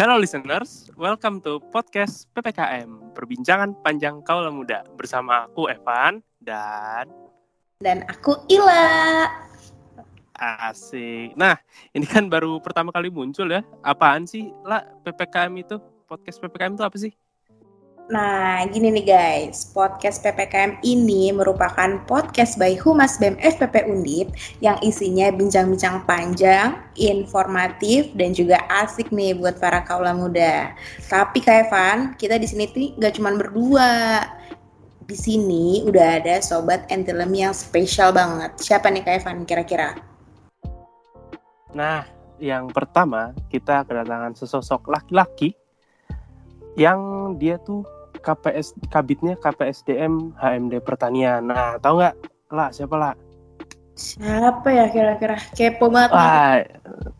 [0.00, 7.04] Hello listeners, welcome to podcast PPKM, perbincangan panjang kaula muda bersama aku Evan dan
[7.84, 9.28] Dan aku Ila.
[10.40, 11.36] Asik.
[11.36, 11.60] Nah,
[11.92, 13.60] ini kan baru pertama kali muncul ya.
[13.84, 15.76] Apaan sih lah PPKM itu?
[16.08, 17.12] Podcast PPKM itu apa sih?
[18.10, 24.74] Nah, gini nih guys, podcast PPKM ini merupakan podcast by Humas BEM FPP Undip yang
[24.82, 30.74] isinya bincang-bincang panjang, informatif, dan juga asik nih buat para kaula muda.
[31.06, 34.26] Tapi Kak Evan, kita di sini tuh gak cuma berdua.
[35.06, 38.58] Di sini udah ada sobat Entilem yang spesial banget.
[38.58, 39.94] Siapa nih Kak Evan kira-kira?
[41.78, 42.10] Nah,
[42.42, 45.54] yang pertama kita kedatangan sesosok laki-laki
[46.74, 51.48] yang dia tuh KPS kabitnya KPSDM HMD Pertanian.
[51.48, 52.14] Nah, tahu nggak
[52.52, 53.14] lah siapa lah?
[54.00, 55.36] Siapa ya kira-kira?
[55.52, 56.16] Kepo banget.
[56.16, 56.64] Wah,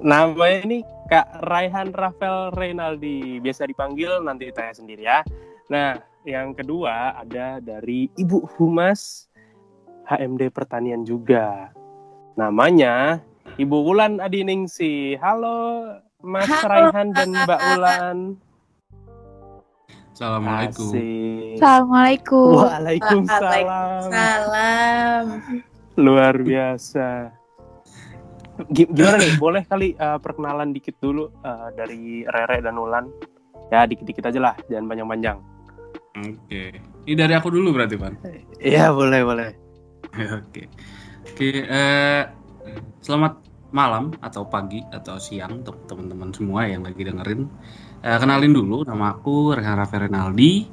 [0.01, 0.79] namanya ini
[1.13, 5.21] Kak Raihan Rafael Reynaldi, biasa dipanggil nanti tanya sendiri ya.
[5.69, 9.29] Nah, yang kedua ada dari Ibu Humas
[10.09, 11.69] HMD Pertanian juga.
[12.39, 13.21] Namanya
[13.61, 15.21] Ibu Wulan Adiningsi.
[15.21, 15.85] Halo
[16.25, 18.17] Mas Halo, Raihan dan Mbak Wulan.
[20.21, 20.93] Assalamualaikum.
[20.93, 21.57] Asik.
[21.57, 22.53] Assalamualaikum.
[22.61, 24.01] Waalaikumsalam.
[24.13, 25.25] Salam.
[25.97, 27.33] Luar biasa.
[28.69, 29.41] Gi- Gimana nih?
[29.49, 33.09] Boleh kali uh, perkenalan dikit dulu uh, dari Rere dan Ulan.
[33.73, 35.41] Ya dikit-dikit aja lah, jangan panjang-panjang.
[36.13, 36.77] Oke.
[37.09, 38.21] Ini dari aku dulu berarti, Pan.
[38.61, 39.51] Iya boleh boleh.
[40.45, 40.69] Oke.
[41.33, 42.29] Oke, eh
[43.01, 43.41] selamat
[43.73, 47.49] malam atau pagi atau siang untuk teman-teman semua yang lagi dengerin.
[48.01, 50.65] Eh, kenalin dulu nama aku Rehan Rafael Renaldi,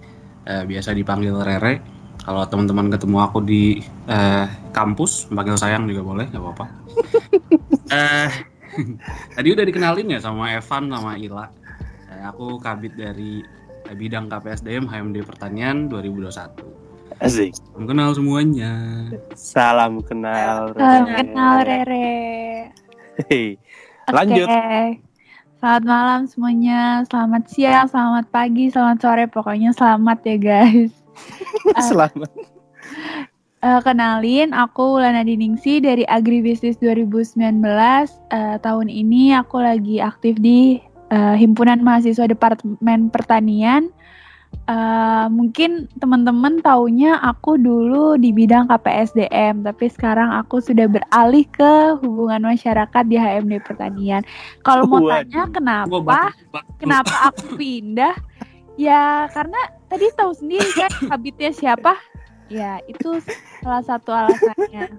[0.47, 1.84] eh, biasa dipanggil Rere.
[2.23, 6.66] Kalau teman-teman ketemu aku di eh, kampus, panggil sayang juga boleh, nggak apa-apa.
[8.00, 8.31] eh,
[9.36, 11.45] tadi udah dikenalin ya sama Evan sama Ila.
[12.16, 13.44] Eh, aku kabit dari
[13.91, 17.19] eh, bidang KPSDM HMD Pertanian 2021.
[17.19, 17.59] Asik.
[17.59, 18.72] Salam kenal semuanya.
[19.36, 20.72] Salam kenal.
[20.80, 22.72] Salam kenal Rere.
[23.28, 23.59] Hei,
[24.07, 24.16] Oke.
[24.16, 24.47] Lanjut.
[25.67, 27.03] Selamat malam semuanya.
[27.11, 29.28] Selamat siang, selamat pagi, selamat sore.
[29.28, 30.95] Pokoknya selamat ya guys.
[31.91, 32.31] Selamat.
[33.59, 37.67] Eh, kenalin, aku Lana Diningsi dari Agribisnis 2019.
[37.67, 40.79] Eh, tahun ini aku lagi aktif di
[41.11, 43.91] eh, Himpunan Mahasiswa Departemen Pertanian.
[44.68, 51.96] Eh, mungkin teman-teman taunya aku dulu di bidang KPSDM, tapi sekarang aku sudah beralih ke
[52.03, 54.28] hubungan masyarakat di HMD Pertanian.
[54.68, 56.36] Kalau mau tanya kenapa,
[56.84, 58.12] kenapa aku pindah?
[58.75, 61.96] Ya karena tadi tahu sendiri kan kabitnya siapa?
[62.52, 63.24] Ya itu
[63.63, 64.91] salah satu alasannya.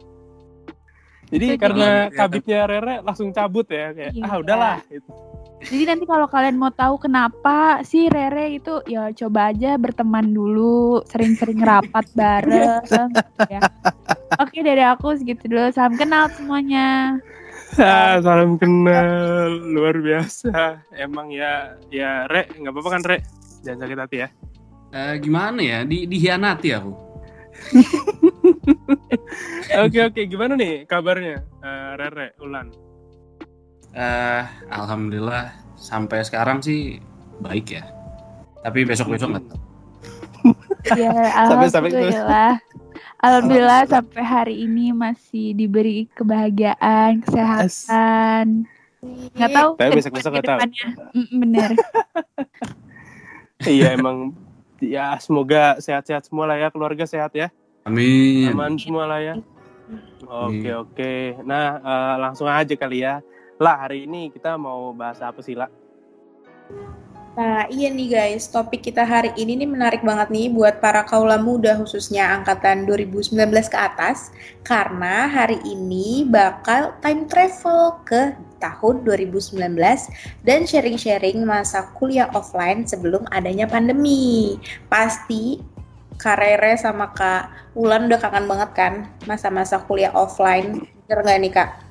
[1.28, 4.24] Jadi Jadi- karena kabitnya Rere langsung cabut ya kayak Iya.
[4.24, 4.76] ah udahlah.
[4.86, 5.10] Gitu.
[5.58, 11.02] Jadi nanti kalau kalian mau tahu kenapa si Rere itu ya coba aja berteman dulu,
[11.04, 13.10] sering-sering rapat bareng.
[13.46, 13.60] ya.
[14.38, 15.68] Oke dari aku segitu dulu.
[15.70, 16.88] Salam kenal semuanya.
[17.76, 19.04] Ah, salam kenal
[19.68, 20.80] luar biasa.
[20.90, 23.18] Emang ya ya Re nggak apa-apa kan Re?
[23.60, 24.28] Jangan sakit hati ya.
[24.88, 25.78] Eh, gimana ya?
[25.84, 26.92] Di dihianati aku.
[29.78, 32.66] Oke oke gimana nih kabarnya Eh, Rere Ulan?
[33.90, 36.98] Eh, alhamdulillah sampai sekarang sih
[37.38, 37.82] baik ya.
[38.60, 39.58] Tapi besok-besok nggak tahu.
[40.94, 41.10] Ya
[41.44, 42.52] Sampai- sampai- alhamdulillah.
[43.18, 48.64] Alhamdulillah sampai hari ini masih diberi kebahagiaan, kesehatan.
[49.34, 49.68] Nggak tahu.
[49.76, 50.58] Tapi ke besok-besok depan- nggak tahu.
[50.58, 50.86] ke depannya.
[51.12, 51.70] Mm, bener.
[53.68, 54.32] iya emang
[54.80, 57.48] ya semoga sehat-sehat semua lah ya keluarga sehat ya.
[57.86, 58.52] Amin.
[58.52, 59.34] aman semua lah ya.
[60.28, 60.82] Oke Amin.
[60.84, 61.14] oke.
[61.46, 63.24] Nah eh, langsung aja kali ya.
[63.58, 65.70] Lah hari ini kita mau bahas apa sih lah
[67.38, 71.38] Nah, iya nih guys, topik kita hari ini nih menarik banget nih buat para kaula
[71.38, 73.38] muda khususnya angkatan 2019
[73.70, 74.34] ke atas
[74.66, 79.54] karena hari ini bakal time travel ke tahun 2019
[80.42, 84.58] dan sharing-sharing masa kuliah offline sebelum adanya pandemi.
[84.90, 85.62] Pasti
[86.18, 90.82] Kak Rere sama Kak Ulan udah kangen banget kan masa-masa kuliah offline.
[91.06, 91.87] Bener nggak nih Kak?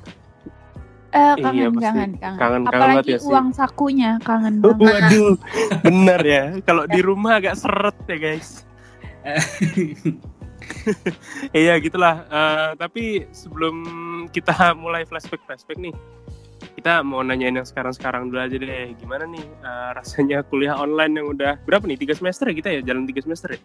[1.07, 1.83] Eh, Iya, kangen, pasti.
[1.83, 2.13] kangen, kangen.
[2.13, 3.29] Kangen- kangen Apalagi banget ya sih.
[3.29, 4.81] uang sakunya kangen banget.
[4.83, 5.33] waduh
[5.81, 6.43] bener ya.
[6.61, 8.49] Kalau di rumah agak seret ya guys.
[11.53, 12.27] Iya gitulah.
[12.27, 13.75] Eh, tapi sebelum
[14.29, 15.95] kita mulai flashback flashback nih
[16.75, 18.91] kita mau nanyain yang sekarang-sekarang dulu aja deh.
[18.95, 21.97] Gimana nih eh, rasanya kuliah online yang udah berapa nih?
[21.97, 22.81] Tiga semester ya kita ya?
[22.83, 23.59] Jalan tiga semester ya?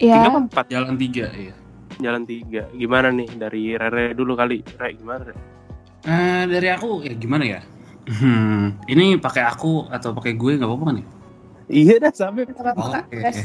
[0.00, 0.64] Ya, tiga empat?
[0.68, 1.54] Jalan tiga ya.
[2.00, 2.62] jalan tiga.
[2.72, 3.28] Gimana nih?
[3.30, 4.62] Dari Rere dulu kali.
[4.74, 5.34] Re gimana Re?
[6.00, 7.60] Eh, dari aku ya gimana ya?
[8.08, 11.06] Hmm, ini pakai aku atau pakai gue nggak apa-apa kan ya?
[11.70, 12.48] Iya dah sampai.
[12.48, 13.18] Oke.
[13.20, 13.38] Gas.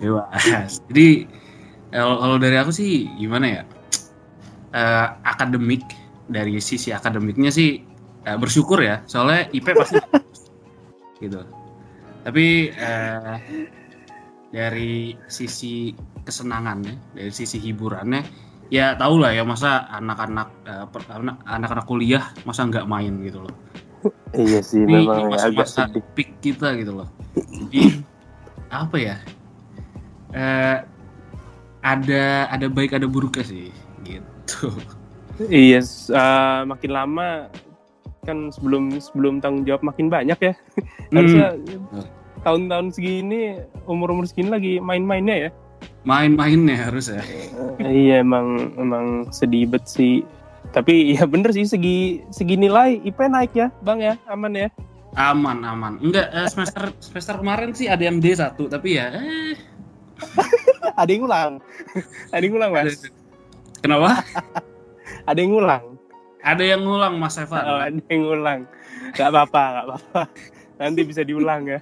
[0.00, 0.70] Bebas.
[0.88, 1.08] Jadi
[1.90, 3.62] kalau dari aku sih gimana ya?
[4.72, 5.84] Eh, akademik
[6.28, 7.82] dari sisi akademiknya sih
[8.24, 9.02] eh, bersyukur ya.
[9.04, 9.98] Soalnya IP pasti
[11.22, 11.42] gitu.
[12.22, 13.36] Tapi eh,
[14.48, 15.92] dari sisi
[16.24, 18.22] kesenangannya, dari sisi hiburannya,
[18.68, 20.48] ya tau lah ya masa anak-anak
[21.08, 23.54] anak- anak-anak kuliah masa nggak main gitu loh.
[24.30, 26.04] Iya sih Ini memang agak masa-masa sedih.
[26.14, 27.08] peak kita gitu loh.
[27.34, 28.04] Jadi
[28.84, 29.16] apa ya?
[30.30, 30.76] Eh,
[31.80, 33.72] ada ada baik ada buruknya sih
[34.04, 34.68] gitu.
[35.38, 37.48] Iya, s- eh, makin lama
[38.22, 40.52] kan sebelum sebelum tanggung jawab makin banyak ya.
[41.08, 41.56] Harusnya
[42.44, 43.56] tahun-tahun segini
[43.88, 45.50] umur-umur segini lagi main-mainnya ya.
[46.08, 47.20] Main-mainnya harus ya.
[47.76, 50.24] Eh, iya emang emang sedih bet sih.
[50.72, 54.68] Tapi ya bener sih segi segi nilai IP naik ya, Bang ya, aman ya.
[55.12, 56.00] Aman aman.
[56.00, 59.56] Enggak eh, semester semester kemarin sih ada yang D1 tapi ya eh
[60.98, 61.52] Ada yang ngulang.
[62.34, 63.06] Ada yang ngulang, Mas.
[63.78, 64.18] kenapa?
[65.30, 65.84] Ada yang ngulang.
[66.42, 67.62] Ada yang ngulang Mas Evan.
[67.66, 68.60] Oh, ada yang ngulang.
[69.14, 70.22] Gak apa-apa, gak apa-apa.
[70.78, 71.80] Nanti bisa diulang ya.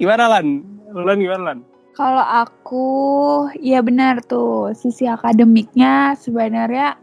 [0.00, 0.46] Gimana Lan?
[0.92, 1.58] Lan gimana Lan?
[1.94, 2.88] Kalau aku,
[3.62, 6.98] ya benar tuh, sisi akademiknya sebenarnya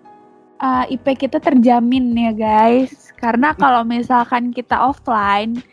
[0.60, 3.16] uh, IP kita terjamin ya guys.
[3.16, 5.64] Karena kalau misalkan kita offline,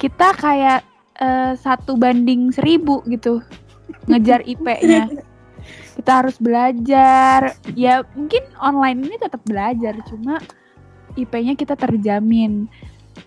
[0.00, 0.80] kita kayak
[1.20, 3.44] uh, satu banding seribu gitu
[4.08, 5.08] ngejar IP-nya.
[5.92, 7.52] Kita harus belajar.
[7.76, 10.40] Ya mungkin online ini tetap belajar, cuma
[11.14, 12.66] IP-nya kita terjamin.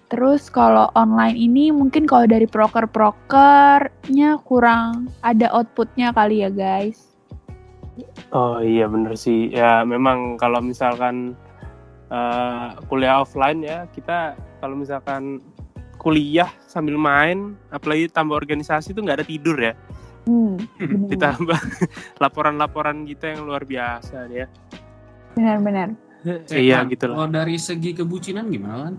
[0.09, 7.15] Terus kalau online ini mungkin kalau dari proker-prokernya kurang ada outputnya kali ya guys.
[8.35, 9.49] Oh iya bener sih.
[9.49, 11.33] Ya memang kalau misalkan
[12.13, 15.41] eh, kuliah offline ya, kita kalau misalkan
[15.97, 19.73] kuliah sambil main, apalagi tambah organisasi itu nggak ada tidur ya.
[20.29, 20.57] Hmm,
[21.11, 21.59] Ditambah
[22.23, 24.47] laporan-laporan kita yang luar biasa ya.
[25.35, 25.91] benar-benar.
[26.47, 27.15] Iya Evan, gitu lah.
[27.19, 28.95] Kalau dari segi kebucinan gimana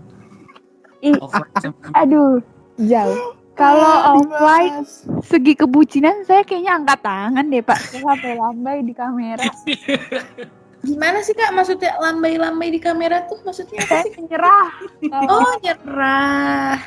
[1.01, 1.49] sama-
[2.01, 2.41] aduh,
[2.77, 3.35] jauh.
[3.57, 4.85] Kalau offline
[5.25, 7.81] segi kebucinan saya kayaknya angkat tangan deh pak.
[7.81, 9.41] Saya sampai lambai di kamera.
[10.85, 14.13] Gimana sih kak maksudnya lambai-lambai di kamera tuh maksudnya apa sih?
[14.13, 14.67] menyerah.
[15.09, 16.77] Kalau- Oh nyerah.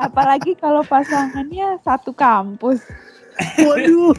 [0.00, 2.80] apalagi kalau pasangannya satu kampus.
[3.60, 4.16] Waduh.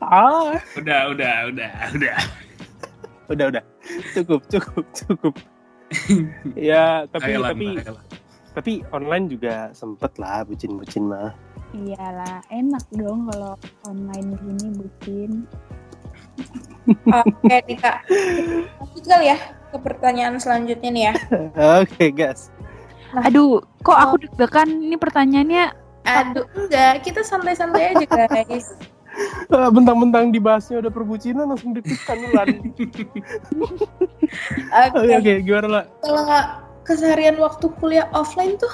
[0.00, 2.16] ah, udah udah udah udah.
[3.28, 3.64] udah udah.
[4.16, 5.36] Cukup, cukup, cukup.
[6.70, 8.04] ya, tapi Ayolah, tapi ayolah.
[8.52, 11.32] tapi online juga sempet lah bucin-bucin mah.
[11.76, 13.54] Iyalah, enak dong kalau
[13.84, 15.32] online gini bucin.
[17.20, 18.08] Oke nih kak.
[18.80, 19.38] Lanjut kali ya
[19.68, 21.14] ke pertanyaan selanjutnya nih ya.
[21.84, 22.48] Oke, guys.
[23.12, 28.72] Aduh, kok aku deg-degan ini pertanyaannya Aduh enggak, kita santai-santai aja guys.
[29.48, 32.48] Ah, Bentang-bentang dibahasnya udah perbucinan langsung deg-degan Lan.
[32.68, 32.94] Oke.
[34.94, 35.84] Oke, oke, gimana lah?
[36.04, 36.24] Kalau
[36.84, 38.70] keseharian waktu kuliah offline tuh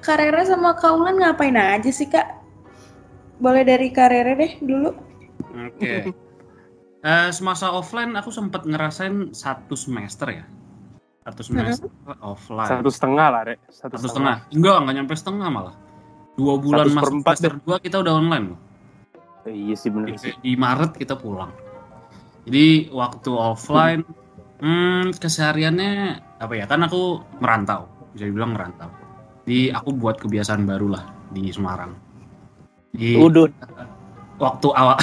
[0.00, 2.38] karirnya sama kaulan ngapain aja sih kak?
[3.42, 4.90] Boleh dari karirnya deh dulu.
[5.70, 5.94] Oke.
[7.02, 10.46] Eh, semasa offline aku sempat ngerasain satu semester ya.
[11.26, 11.90] Satu semester
[12.22, 12.70] offline.
[12.70, 13.58] Satu setengah lah, Rek.
[13.74, 14.46] Satu, Satu setengah.
[14.54, 15.74] Enggak, enggak nyampe setengah malah.
[16.38, 18.60] Dua bulan masuk semester dua kita udah online loh.
[19.46, 21.50] Iya sih bener Di, Maret kita pulang.
[22.46, 24.02] Jadi waktu offline,
[24.62, 25.92] hmm, kesehariannya
[26.38, 26.66] apa ya?
[26.66, 28.90] Kan aku merantau, bisa dibilang merantau.
[29.42, 31.94] Jadi aku buat kebiasaan baru lah di Semarang.
[32.94, 33.50] Di Udah.
[34.38, 34.98] waktu awal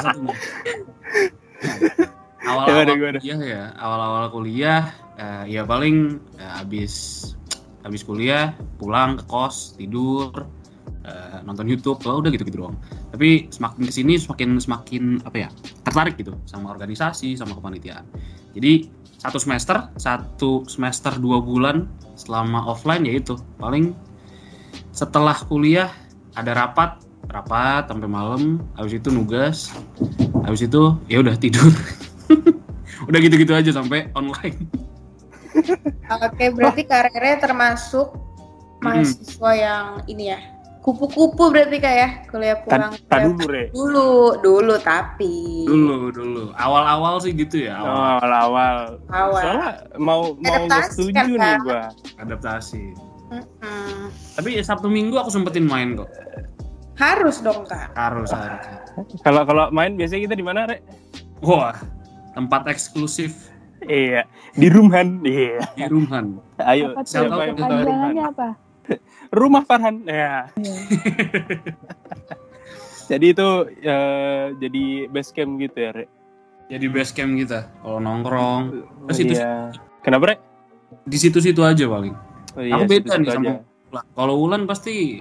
[0.00, 0.34] satunya.
[2.50, 3.18] awal awal Gimana, gimana?
[3.20, 4.82] kuliah ya awal awal kuliah
[5.16, 6.92] eh, ya paling eh, habis
[7.84, 10.48] habis kuliah pulang ke kos tidur
[11.04, 12.76] eh, nonton YouTube oh, udah gitu gitu doang
[13.10, 15.48] tapi semakin ke sini semakin semakin apa ya
[15.82, 18.06] tertarik gitu sama organisasi sama kepanitiaan.
[18.54, 23.34] Jadi satu semester satu semester dua bulan selama offline ya itu.
[23.58, 23.92] Paling
[24.94, 25.90] setelah kuliah
[26.38, 29.70] ada rapat rapat sampai malam habis itu nugas
[30.42, 31.70] habis itu ya udah tidur.
[33.08, 34.68] Udah gitu-gitu aja sampai online.
[36.20, 38.12] Oke, berarti karirnya termasuk
[38.84, 40.40] mahasiswa yang ini ya.
[40.80, 42.96] Kupu-kupu berarti kak ya kuliah pulang.
[43.04, 43.68] Tan dulu, Rek.
[43.70, 48.78] dulu, dulu tapi dulu dulu awal-awal sih gitu ya Oh, awal awal-awal.
[49.08, 49.42] awal.
[49.44, 51.82] Soalnya mau mau nggak Adaptasi setuju kan, nih gua.
[52.16, 52.84] adaptasi
[53.30, 54.08] Mm-mm.
[54.34, 56.08] tapi sabtu minggu aku sempetin main kok
[56.96, 57.92] Harus dong kak.
[57.94, 58.64] harus harus
[59.20, 60.80] Kalau kalau main biasanya kita di mana, Rek?
[61.38, 61.76] wah
[62.32, 65.20] tempat eksklusif Iya, di Rumhan.
[65.22, 65.64] Iya.
[65.72, 66.36] di Rumhan.
[66.58, 68.28] Ayo, siapa yang mau tahu Kepanjangannya Rumhan?
[68.28, 68.48] apa?
[69.30, 70.02] Rumah Farhan.
[70.02, 70.50] Ya.
[70.54, 70.74] Iya.
[73.10, 73.48] Jadi itu
[73.82, 76.06] eh, jadi base camp gitu ya, Re?
[76.70, 77.66] Jadi base camp kita.
[77.82, 78.62] Kalau nongkrong
[79.08, 79.74] Terus itu- Iya.
[80.00, 80.36] Kenapa, Re?
[81.02, 82.14] di situ-situ aja paling.
[82.54, 83.50] Oh, iya, Aku beda nih sama.
[83.90, 84.04] Ulan.
[84.14, 85.18] Kalau Ulan pasti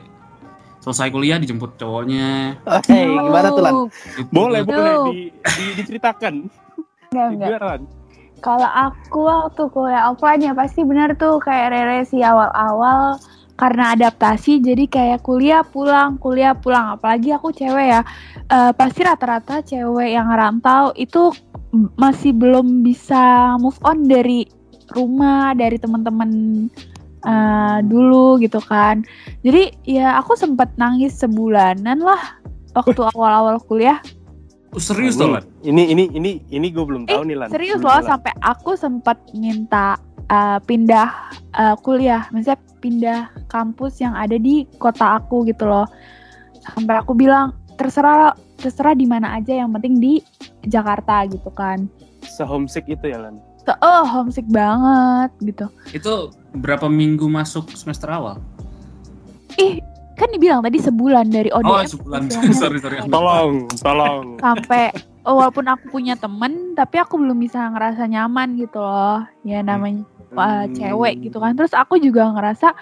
[0.80, 2.62] selesai kuliah dijemput cowoknya.
[2.86, 3.74] Hey, gimana tuh, Lan?
[3.89, 4.30] Gitu.
[4.30, 6.34] Boleh, boleh di, di- diceritakan.
[7.10, 7.82] Enggak?
[8.39, 13.18] Kalau aku waktu kuliah offline ya pasti benar tuh kayak Rere sih awal-awal
[13.60, 16.96] karena adaptasi jadi kayak kuliah pulang kuliah pulang.
[16.96, 18.01] Apalagi aku cewek ya.
[18.48, 21.36] Eh, pasti rata-rata cewek yang rantau itu
[22.00, 24.48] masih belum bisa move on dari
[24.96, 26.32] rumah dari teman-teman
[27.28, 29.04] eh, dulu gitu kan.
[29.44, 32.39] Jadi ya aku sempat nangis sebulanan lah
[32.72, 34.00] waktu awal-awal kuliah.
[34.70, 35.42] Oh, serius Lan?
[35.66, 37.50] Ini ini ini ini gue belum tahu nih, Lan.
[37.50, 39.98] Eh, serius loh sampai aku sempat minta
[40.30, 41.10] uh, pindah
[41.58, 45.86] uh, kuliah, misalnya pindah kampus yang ada di kota aku gitu loh.
[46.63, 50.13] Sampai aku bilang terserah terserah di mana aja yang penting di
[50.67, 51.88] Jakarta gitu kan.
[52.27, 53.39] Se-homesick itu ya, Lan.
[53.63, 55.65] So, oh homesick banget gitu.
[55.93, 56.13] Itu
[56.57, 58.41] berapa minggu masuk semester awal?
[59.59, 59.79] Ih
[60.19, 62.21] kan dibilang tadi sebulan dari ODM Oh, sebulan.
[62.59, 63.00] sorry, sorry.
[63.07, 64.36] Tolong, tolong.
[64.43, 64.91] sampai
[65.24, 70.03] oh, walaupun aku punya temen tapi aku belum bisa ngerasa nyaman gitu loh ya namanya
[70.36, 71.55] uh, cewek gitu kan.
[71.57, 72.74] Terus aku juga ngerasa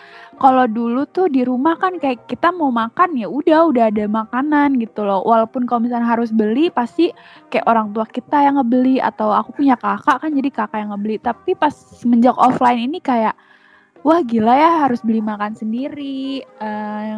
[0.41, 4.81] kalau dulu tuh di rumah kan kayak kita mau makan ya udah udah ada makanan
[4.81, 5.23] gitu loh.
[5.23, 7.13] Walaupun kalau misalnya harus beli pasti
[7.53, 11.15] kayak orang tua kita yang ngebeli atau aku punya kakak kan jadi kakak yang ngebeli.
[11.21, 13.35] Tapi pas semenjak offline ini kayak
[14.03, 17.15] wah gila ya harus beli makan sendiri eh,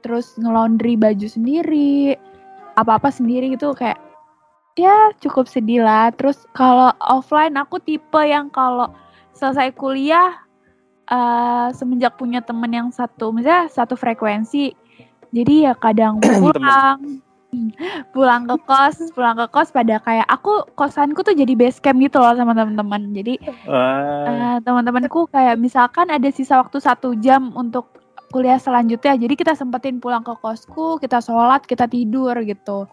[0.00, 2.14] terus ngelondri baju sendiri
[2.78, 3.74] apa-apa sendiri gitu.
[3.74, 3.98] Kayak
[4.78, 6.08] ya cukup sedih lah.
[6.16, 8.88] Terus kalau offline aku tipe yang kalau
[9.34, 10.34] selesai kuliah
[11.10, 14.74] eh, semenjak punya temen yang satu misalnya satu frekuensi
[15.30, 17.22] jadi ya kadang pulang.
[18.14, 22.22] Pulang ke kos pulang ke kos pada kayak aku kosanku tuh jadi base camp gitu
[22.22, 24.30] loh sama teman-teman jadi Wah.
[24.30, 27.90] Eh, teman-temanku kayak misalkan ada sisa waktu satu jam untuk
[28.30, 32.86] kuliah selanjutnya jadi kita sempetin pulang ke kosku kita sholat kita tidur gitu.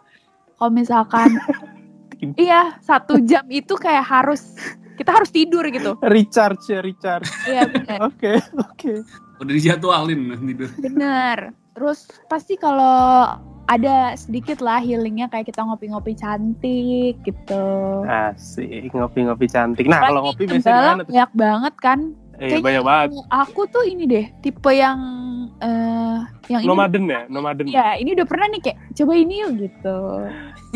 [0.57, 1.37] Kalau misalkan
[2.41, 4.57] iya satu jam itu kayak harus
[4.97, 7.29] kita harus tidur gitu recharge ya, recharge.
[7.45, 8.93] iya bener Oke, oke.
[9.37, 10.69] Udah dijadwalin tidur.
[10.77, 11.37] bener
[11.71, 13.29] terus pasti kalau
[13.67, 17.65] ada sedikit lah healingnya kayak kita ngopi-ngopi cantik gitu
[18.07, 19.85] Asik, ngopi-ngopi cantik.
[19.85, 21.11] Nah, kalau ngopi biasanya Kendala gimana tuh?
[21.11, 21.99] banyak banget kan
[22.37, 23.09] Eh, kayaknya banyak banget.
[23.33, 24.99] aku tuh ini deh tipe yang
[25.57, 26.21] eh
[26.53, 27.65] yang ini Nomaden ya, nomaden.
[27.65, 29.99] Ya, ini udah pernah nih kayak coba ini yuk gitu.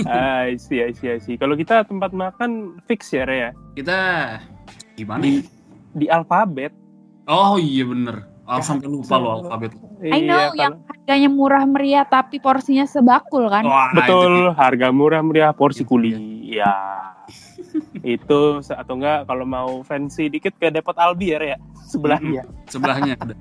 [0.10, 0.90] Ah, see, I
[1.22, 1.38] see.
[1.38, 3.52] Kalau kita tempat makan fix ya, Re, ya?
[3.78, 3.98] Kita
[4.98, 5.22] gimana?
[5.22, 5.46] Di,
[5.94, 6.74] di alfabet.
[7.30, 8.26] Oh iya bener.
[8.50, 9.72] Oh, Ya, sampai lupa lo alfabet.
[10.02, 13.62] I know Iya, yang harganya murah meriah tapi porsinya sebakul kan.
[13.64, 16.18] Wah, Betul, itu harga murah meriah porsi kuli.
[16.50, 16.74] Ya.
[18.02, 21.58] Itu atau enggak kalau mau fancy dikit ke Depot Albi ya, ya?
[21.88, 22.44] Sebelahnya.
[22.72, 23.36] sebelahnya ada.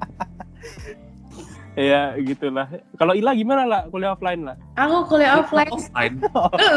[1.90, 2.66] ya, gitulah.
[2.98, 4.56] Kalau Ila gimana lah kuliah offline lah?
[4.74, 6.14] Aku kuliah offline Offline.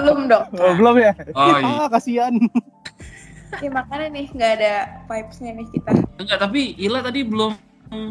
[0.05, 0.45] belum dong.
[0.57, 1.13] Oh, belum ya?
[1.33, 1.73] Oh iya.
[1.81, 2.33] Ah, kasihan.
[3.61, 4.73] Ya makanya nih nggak ada
[5.05, 5.91] vibes-nya nih kita.
[6.17, 7.53] Enggak, tapi Ila tadi belum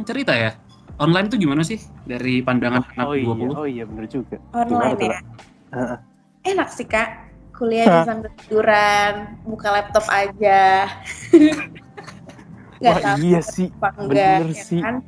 [0.07, 0.55] cerita ya.
[1.01, 3.59] Online tuh gimana sih dari pandangan anak Oh iya, 20?
[3.59, 4.37] oh iya bener juga.
[4.55, 5.21] Online Gimana ya.
[5.73, 5.99] Heeh.
[6.53, 7.32] Enak sih kak.
[7.63, 9.13] Kuliah di sambil tiduran,
[9.47, 10.91] buka laptop aja.
[12.83, 13.69] Nggak Wah, tahu iya sih.
[14.03, 14.83] bener ya sih.
[14.83, 14.99] kan?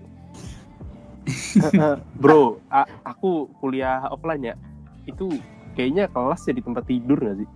[1.58, 1.94] Heeh.
[2.23, 4.54] Bro, a- aku kuliah offline ya.
[5.02, 5.34] Itu
[5.75, 7.49] kayaknya kelas jadi tempat tidur gak sih?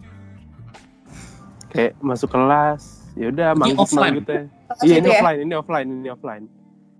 [1.71, 4.43] Kayak masuk kelas, ya udah Ini manggut manggut ya.
[4.83, 5.21] Iya ini ya.
[5.23, 6.45] offline, ini offline, ini offline.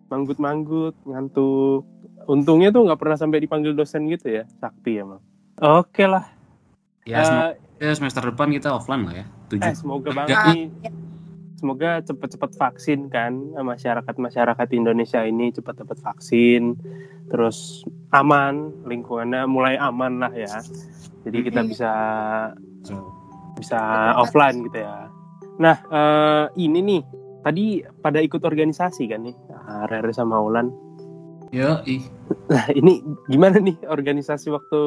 [0.07, 1.83] Manggut manggut, ngantuk.
[2.31, 5.19] Untungnya tuh nggak pernah sampai dipanggil dosen gitu ya, sakti emang.
[5.59, 6.31] Oke lah.
[7.09, 9.27] Ya, Eh, ya, semester depan kita offline lah ya.
[9.49, 9.65] Tujuh.
[9.65, 10.63] eh, semoga banget nih.
[11.59, 16.79] Semoga cepet-cepet vaksin kan masyarakat masyarakat Indonesia ini cepat dapat vaksin,
[17.27, 17.83] terus
[18.15, 20.63] aman lingkungannya mulai aman lah ya.
[21.27, 21.93] Jadi kita bisa
[23.59, 23.81] bisa
[24.23, 25.11] offline gitu ya.
[25.59, 27.03] Nah eh, ini nih
[27.43, 29.35] tadi pada ikut organisasi kan nih,
[29.91, 30.88] Rere sama Ulan.
[31.51, 32.03] Ya, ih.
[32.47, 34.81] Nah ini gimana nih organisasi waktu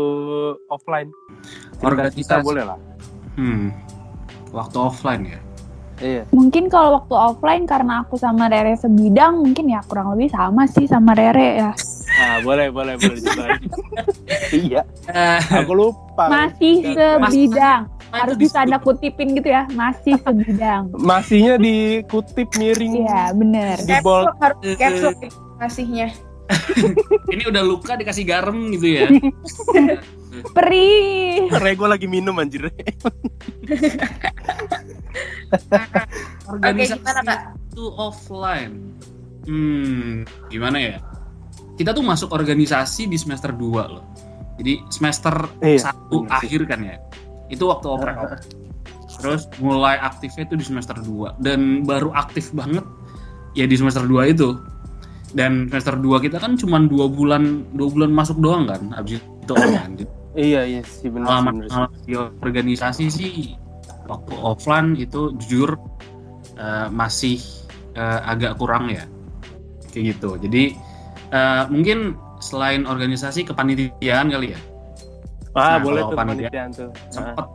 [0.68, 1.10] offline?
[1.76, 2.44] Cerita kita Organisasi.
[2.44, 2.80] boleh lah.
[3.34, 3.74] Hmm.
[4.52, 5.40] Waktu offline ya.
[5.98, 6.24] Iya.
[6.30, 10.86] Mungkin kalau waktu offline karena aku sama Rere sebidang mungkin ya kurang lebih sama sih
[10.86, 11.72] sama Rere ya.
[12.12, 13.22] Ah boleh boleh boleh
[14.52, 14.82] iya.
[15.08, 16.26] Eh, Aku lupa.
[16.28, 16.82] Masih
[17.18, 17.82] Mas- sebidang.
[18.12, 23.08] Nah, harus bisa anda kutipin gitu ya masih sebidang Masihnya dikutip miring.
[23.08, 24.28] iya bener Di bold.
[24.36, 25.16] harus
[25.56, 26.12] ngasihnya.
[27.34, 29.08] ini udah luka dikasih garam gitu ya.
[30.56, 32.72] perih Rego lagi minum anjir.
[36.52, 37.40] Organisasi gimana, Kak?
[37.72, 38.74] itu offline.
[39.48, 40.98] Hmm, gimana ya?
[41.80, 44.06] Kita tuh masuk organisasi di semester 2 loh.
[44.60, 47.00] Jadi semester Iya, satu akhir kan ya.
[47.50, 48.44] Itu waktu oprek.
[49.18, 52.86] Terus mulai aktifnya itu di semester 2 dan baru aktif banget
[53.58, 54.60] ya di semester 2 itu.
[55.32, 58.92] Dan semester 2 kita kan cuma dua bulan dua bulan masuk doang kan.
[58.94, 59.94] Abis itu online.
[59.98, 61.70] Jadi Iya iya sih benar sih, pengalaman benar sih.
[61.70, 63.34] pengalaman di organisasi sih
[64.08, 65.76] waktu offline itu jujur
[66.56, 67.36] eh, masih
[67.94, 69.04] eh, agak kurang ya
[69.88, 70.72] kayak gitu jadi
[71.30, 74.60] eh, mungkin selain organisasi kepanitiaan kali ya
[75.52, 76.48] Ah, Nah, boleh tuh panitia.
[76.48, 76.88] panitiaan tuh.
[76.88, 77.12] Ah.
[77.12, 77.46] sempet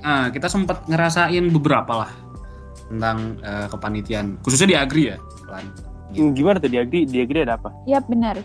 [0.00, 2.12] eh, kita sempat ngerasain beberapa lah
[2.88, 5.16] tentang eh, kepanitiaan khususnya di agri ya.
[6.08, 7.04] Hmm, Gimana tuh di Agri?
[7.04, 7.68] Di Agri ada apa?
[7.84, 8.40] iya bener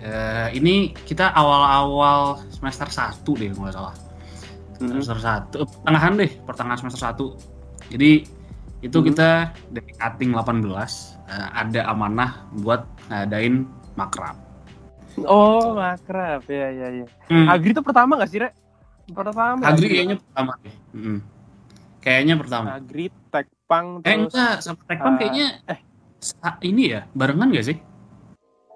[0.00, 3.94] Eh, ini kita awal-awal semester 1 deh kalau nggak salah
[4.74, 4.96] Mm-mm.
[4.96, 7.26] semester satu eh, pertengahan deh pertengahan semester satu
[7.92, 8.24] jadi
[8.80, 9.06] itu Hmm.
[9.06, 9.28] kita
[9.68, 10.64] dari cutting 18
[11.28, 14.40] eh, ada amanah buat ngadain makrab
[15.20, 16.48] Oh, makrab.
[16.48, 17.06] Ya ya ya.
[17.28, 18.56] Hmm, Agri tuh pertama gak sih, Rek?
[19.10, 19.60] Pertama.
[19.60, 21.18] agri nggak kayaknya pertama deh Mm-mm.
[22.00, 25.78] kayaknya pertama Agri, Tekpang, eh terus enggak sama tekpang eh, kayaknya eh.
[26.60, 27.76] Ini ya barengan gak sih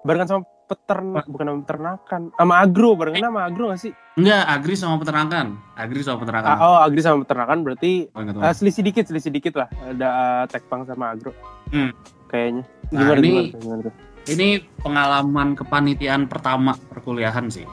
[0.01, 2.21] barengan sama peternak, bukan sama peternakan.
[2.33, 3.93] Sama agro, barengan sama agro gak sih?
[4.15, 8.31] enggak agri sama peternakan agri sama peternakan Ah, oh, agri sama peternakan berarti Oh, eh,
[8.31, 8.55] banget.
[8.55, 9.67] selisih dikit, selisih dikit lah.
[9.83, 11.35] Ada eh, Tekpang sama agro.
[11.69, 11.91] Hmm.
[12.25, 12.63] Kayaknya.
[12.87, 13.93] Nah, Gimana, ini- gimana, gimana tuh?
[14.25, 14.47] ini
[14.81, 17.65] pengalaman kepanitiaan pertama perkuliahan sih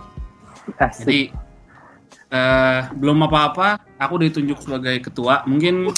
[0.77, 1.01] Asik.
[1.01, 1.21] Jadi
[2.33, 5.45] eh, belum apa-apa, aku ditunjuk sebagai ketua.
[5.45, 5.93] Mungkin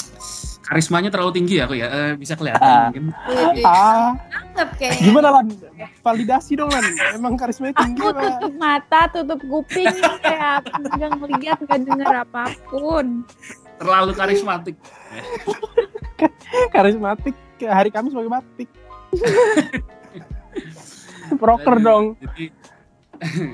[0.61, 2.83] karismanya terlalu tinggi ya aku ya, Eh, bisa kelihatan Ah.
[2.89, 3.03] mungkin.
[3.63, 4.11] Ah,
[4.99, 5.45] gimana lan?
[6.01, 6.83] Validasi dong lan.
[7.13, 8.21] Emang karismanya tinggi aku apa?
[8.35, 13.23] tutup mata tutup kuping kayak nggak ngeliat nggak denger apa pun
[13.75, 14.75] Terlalu karismatik.
[16.73, 17.35] Karismatik.
[17.57, 18.69] Hari Kamis pakai batik.
[21.35, 22.05] Proker Jadi- dong.
[22.17, 22.45] Jadi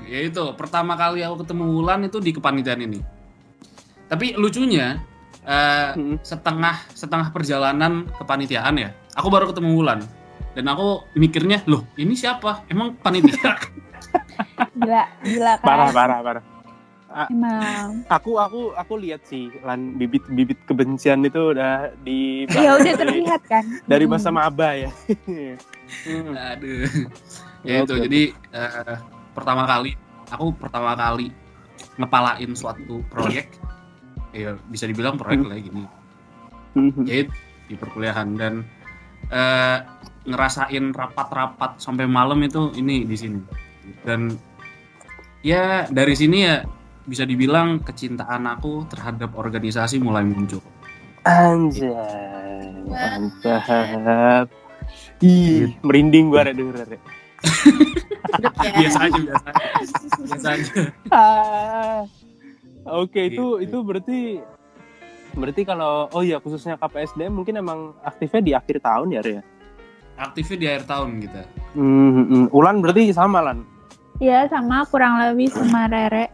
[0.05, 2.99] ya itu pertama kali aku ketemu Wulan itu di kepanitiaan ini.
[4.05, 4.99] Tapi lucunya
[5.41, 6.21] eh, Hmm.
[6.21, 9.99] setengah setengah perjalanan kepanitiaan ya, aku baru ketemu Wulan.
[10.51, 12.67] Dan aku mikirnya, loh ini siapa?
[12.67, 13.55] Emang panitia?
[14.75, 16.43] gila gila kan Parah, parah, parah.
[17.27, 23.19] emang Aku aku aku lihat sih lan bibit-bibit kebencian itu udah di ya udah dari-
[23.19, 24.13] terlihat kan dari Hmm.
[24.13, 24.91] masa maba ya.
[26.51, 26.87] Aduh.
[27.63, 28.21] ya itu jadi
[28.51, 28.97] eh,
[29.31, 29.95] pertama kali
[30.31, 31.31] aku pertama kali
[31.99, 33.51] ngepalain suatu proyek.
[34.31, 35.83] Ya bisa dibilang proyek lah ya gini.
[36.71, 37.03] Hmm.
[37.03, 37.35] yaitu
[37.67, 38.39] di perkuliahan.
[38.39, 38.63] Dan
[39.27, 39.77] eh,
[40.23, 43.41] ngerasain rapat-rapat sampai malam itu ini di sini.
[44.07, 44.31] Dan
[45.43, 46.63] ya dari sini ya
[47.03, 50.61] bisa dibilang kecintaan aku terhadap organisasi mulai muncul.
[51.27, 51.91] Anjay,
[52.87, 54.47] mantap.
[55.21, 56.97] Ih, merinding gua ada denger.
[58.61, 59.61] Biasa aja biasa aja
[60.21, 60.73] biasa aja
[61.09, 62.01] Ah.
[62.83, 63.63] Oke, itu Gitu.
[63.63, 64.19] itu berarti
[65.31, 69.43] berarti kalau oh ya khususnya KPSDM mungkin emang aktifnya di akhir tahun ya, Re, ya.
[70.17, 72.45] aktifnya di akhir tahun kita Hmm, hmm.
[72.51, 73.63] Ulan berarti sama lan.
[74.17, 76.29] ya sama kurang lebih sama Rere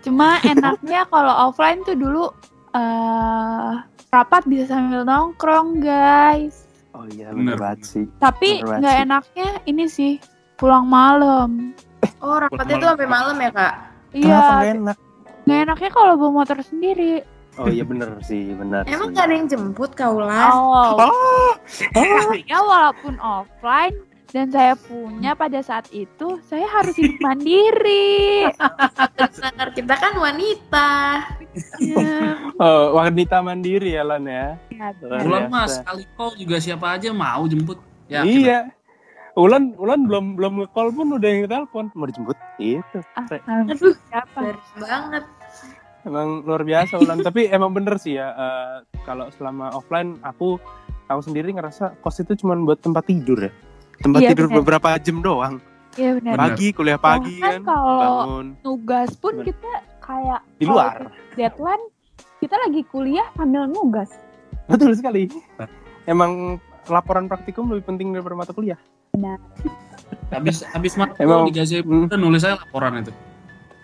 [0.00, 2.32] cuma enaknya kalau offline tuh dulu
[2.72, 3.72] eh
[4.08, 6.64] rapat bisa sambil nongkrong guys
[7.00, 7.56] Oh iya Bener.
[7.56, 8.04] bener banget sih.
[8.20, 10.12] tapi nggak enaknya ini sih
[10.54, 11.72] pulang malam
[12.20, 13.74] Oh, rapatnya tuh sampai malam ya, Kak?
[14.12, 14.96] Iya nggak enak?
[15.40, 17.24] nggak enaknya kalau bawa motor sendiri
[17.56, 18.86] Oh iya bener sih, bener.
[18.86, 19.16] Emang sih.
[19.16, 20.52] gak ada yang jemput, Kaulas?
[20.54, 21.50] oh Oh,
[22.46, 23.96] ya walaupun offline
[24.30, 28.46] dan saya punya pada saat itu saya harus hidup mandiri
[29.18, 30.90] Benar, kita kan wanita.
[31.82, 34.54] ya, oh, wanita mandiri ya lan ya.
[34.70, 35.50] ya, biasa.
[35.50, 38.70] mas sekali call juga siapa aja mau jemput ya iya.
[39.38, 42.34] Ulan Ulan belum belum nge-call pun udah yang telepon mau dijemput.
[42.58, 42.98] Itu.
[43.14, 43.38] ah, Re.
[43.46, 45.24] Aduh, siapa banget.
[46.02, 48.74] Emang luar biasa Ulan, tapi emang bener sih ya eh,
[49.06, 50.58] kalau selama offline aku
[51.06, 53.52] aku sendiri ngerasa kos itu cuma buat tempat tidur ya.
[54.00, 54.56] Tempat Iya, tidur bener.
[54.58, 55.54] beberapa jam doang.
[55.92, 56.34] Iya benar.
[56.38, 59.46] Pagi kuliah pagi Bahkan kan, kalau bangun nugas pun Bener.
[59.50, 61.10] kita kayak di luar.
[61.34, 61.84] deadline
[62.38, 64.08] kita lagi kuliah sambil nugas.
[64.64, 65.28] Betul sekali.
[66.04, 68.78] Emang laporan praktikum lebih penting daripada mata kuliah.
[70.30, 72.14] habis habis matkul Emang- di Gazebo Hmm.
[72.14, 73.10] nulis saya laporan itu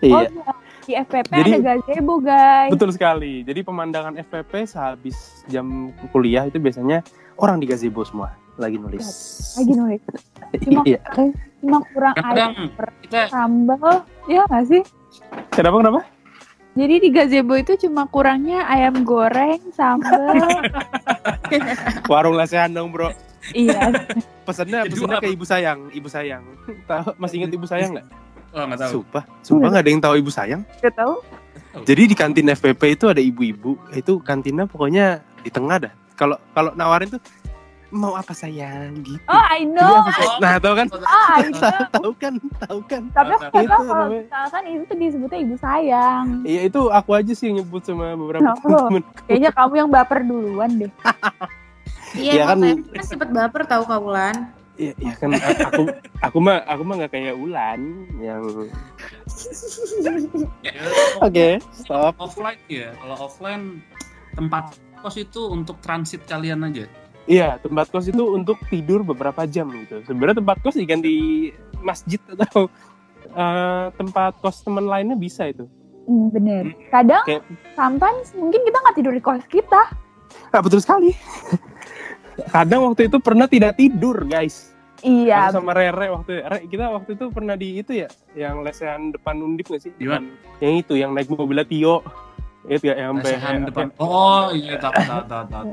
[0.07, 0.31] Oh Iya.
[0.31, 0.51] iya.
[0.79, 2.71] Di FPP Jadi- ada gazebo guys.
[2.71, 3.43] Betul sekali.
[3.43, 7.03] Jadi pemandangan FPP sehabis jam kuliah itu biasanya
[7.35, 9.05] orang di gazebo semua lagi nulis.
[9.55, 10.01] Lagi nulis.
[10.65, 10.99] Cuma, Iya.
[11.61, 14.81] cuma kurang Kadang ayam kita sambal, ya nggak sih?
[15.53, 16.01] Kenapa kenapa?
[16.77, 20.37] Jadi di gazebo itu cuma kurangnya ayam goreng, sambal.
[22.11, 23.09] Warung lesehan dong, Bro.
[23.53, 23.89] iya.
[24.47, 26.43] Pesannya pesannya ke ibu sayang, ibu sayang.
[26.87, 28.07] Tahu masih ingat ibu sayang nggak?
[28.55, 28.91] oh nggak tahu.
[29.03, 30.61] Sumpah, sumpah nggak ada yang tahu ibu sayang.
[30.79, 31.19] Gak tahu.
[31.83, 35.93] Jadi di kantin FPP itu ada ibu-ibu, itu kantinnya pokoknya di tengah dah.
[36.17, 37.21] Kalau kalau nawarin tuh
[37.89, 39.21] mau apa sayang gitu.
[39.25, 40.03] Oh, I know.
[40.37, 40.87] Nah, tahu kan?
[41.01, 41.71] Ah, I know.
[41.89, 42.33] tahu kan?
[42.59, 43.01] Tahu kan?
[43.09, 46.25] Tapi aku Itu tahu kalau misalkan itu tuh disebutnya ibu sayang.
[46.43, 48.67] Iya itu aku aja sih yang nyebut sama beberapa Kenapa?
[48.83, 50.91] temen Kayaknya kamu yang baper duluan deh.
[52.09, 54.35] Iya, Ya kan- saya kan sempet baper tahu Kaulan.
[54.75, 55.83] Iya, iya kan aku
[56.21, 57.79] aku mah aku mah nggak kayak Ulan
[58.17, 58.41] yang
[60.61, 60.71] Ya,
[61.25, 62.13] Oke, stop.
[62.15, 62.93] offline ya.
[62.93, 63.81] Kalau offline
[64.33, 66.85] tempat kos itu untuk transit kalian aja.
[67.27, 69.99] Iya, tempat kos itu untuk tidur beberapa jam gitu.
[70.07, 71.51] Sebenarnya tempat kos ikan di
[71.83, 72.71] masjid atau
[73.27, 75.67] eh, tempat kos teman lainnya bisa itu.
[76.07, 76.71] Hmm, bener.
[76.87, 77.43] Kadang, Kayak-
[77.75, 79.91] sometimes mungkin kita nggak tidur di kos kita.
[80.55, 81.11] Ah, betul sekali.
[82.55, 84.71] Kadang waktu itu pernah tidak tidur, guys.
[85.03, 85.51] Iya.
[85.51, 89.37] Aku sama Rere waktu Re, kita waktu itu pernah di itu ya, yang lesehan depan
[89.37, 89.91] Undip nggak sih?
[89.93, 90.31] Di mana?
[90.57, 92.01] Yang itu, yang naik mobilnya Tio.
[92.65, 93.85] Itu ya, yang sampai Lesehan depan.
[94.01, 95.65] Oh iya tahu tahu tahu tahu.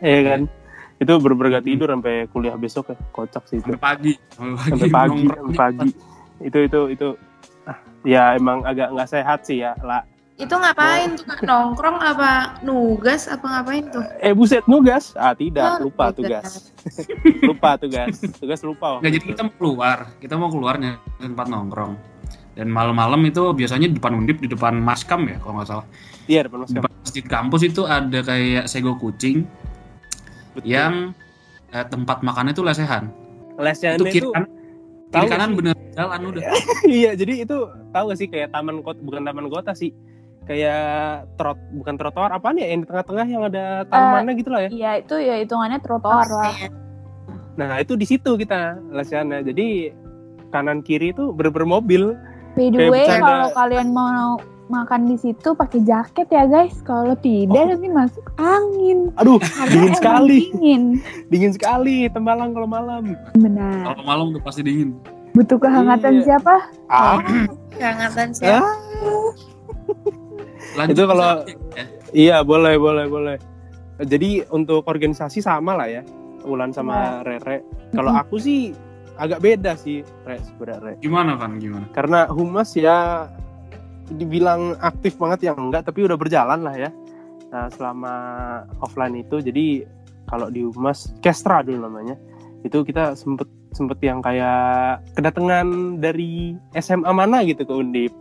[0.00, 0.40] Iya kan?
[1.02, 2.96] Itu bener-bener gak tidur sampai kuliah besok ya.
[3.10, 3.66] Kocak sih itu.
[3.74, 4.12] Sampai pagi.
[4.38, 5.50] Sampai pagi, nongkrong.
[5.50, 5.90] sampai pagi.
[6.42, 7.08] Itu itu itu
[7.66, 10.06] ah, ya emang agak nggak sehat sih ya, lah.
[10.40, 11.44] Itu ngapain tuh Kak?
[11.44, 14.02] Nongkrong apa nugas apa ngapain tuh?
[14.18, 15.14] Eh buset nugas?
[15.14, 16.72] Ah tidak, Oh, lupa tugas.
[17.50, 18.18] lupa tugas.
[18.40, 18.98] Tugas lupa.
[18.98, 21.94] Nggak jadi kita mau keluar, kita mau keluar nyari tempat nongkrong.
[22.52, 25.86] Dan malam-malam itu biasanya di depan undip di depan maskam ya kalau nggak salah.
[26.26, 29.44] Iya depan mas Di depan masjid kampus itu ada kayak sego kucing
[30.52, 30.68] Betul.
[30.68, 30.94] yang
[31.70, 33.08] eh, tempat makannya itu lesehan.
[33.60, 34.48] lesnya itu itu, kiri kanan,
[35.12, 35.56] tahu kiri kanan sih?
[35.60, 36.42] bener jalan udah.
[37.00, 37.56] iya jadi itu
[37.92, 39.92] tahu gak sih kayak taman kota bukan taman kota sih
[40.42, 44.70] kayak trot bukan trotoar apaan ya yang di tengah-tengah yang ada tanamannya gitu lah ya
[44.72, 46.50] Iya, itu ya hitungannya trotoar lah.
[46.50, 46.68] Iya.
[47.52, 49.92] nah itu di situ kita lesnya jadi
[50.48, 52.02] kanan kiri itu bener-bener mobil
[52.52, 54.36] By the way, kalau kalian mau
[54.72, 56.80] makan di situ pakai jaket ya guys.
[56.80, 57.68] Kalau tidak Oh.
[57.70, 59.12] nanti masuk angin.
[59.14, 60.82] aduh Karena dingin sekali Dingin.
[61.28, 63.92] dingin sekali tembalang kalau malam Benar.
[63.92, 64.96] Kalau malam udah pasti dingin.
[65.32, 66.24] Butuh kehangatan Iya.
[66.26, 66.54] siapa?
[66.88, 67.20] ah
[67.70, 68.64] Kehangatan siapa?
[68.64, 69.30] Ah.
[70.74, 71.84] Lanjut Itu kalau- ya.
[72.12, 73.36] iya boleh boleh boleh
[74.00, 76.02] jadi untuk organisasi sama lah ya
[76.42, 78.72] Ulan sama Rere kalau aku sih
[79.14, 81.86] agak beda sih Re sebenarnya gimana kan gimana?
[81.92, 83.28] karena humas ya
[84.14, 86.90] dibilang aktif banget yang enggak tapi udah berjalan lah ya.
[87.52, 88.14] Nah, selama
[88.80, 89.84] offline itu jadi
[90.32, 92.16] kalau di humas kestra dulu namanya.
[92.62, 98.12] Itu kita sempet sempet yang kayak kedatangan dari SMA mana gitu ke Undip.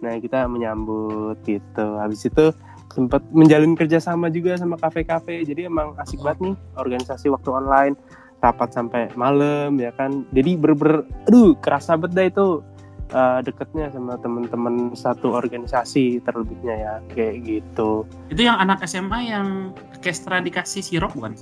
[0.00, 1.86] Nah kita menyambut gitu.
[2.00, 2.54] Habis itu
[2.90, 5.44] sempet menjalin kerjasama juga sama kafe-kafe.
[5.44, 7.94] Jadi emang asik banget nih organisasi waktu online.
[8.40, 10.24] Rapat sampai malam ya kan.
[10.32, 12.64] Jadi ber-ber aduh kerasa dah itu
[13.12, 18.06] uh, deketnya sama teman-teman satu organisasi terlebihnya ya kayak gitu.
[18.32, 21.34] Itu yang anak SMA yang kestra dikasih sirup bukan?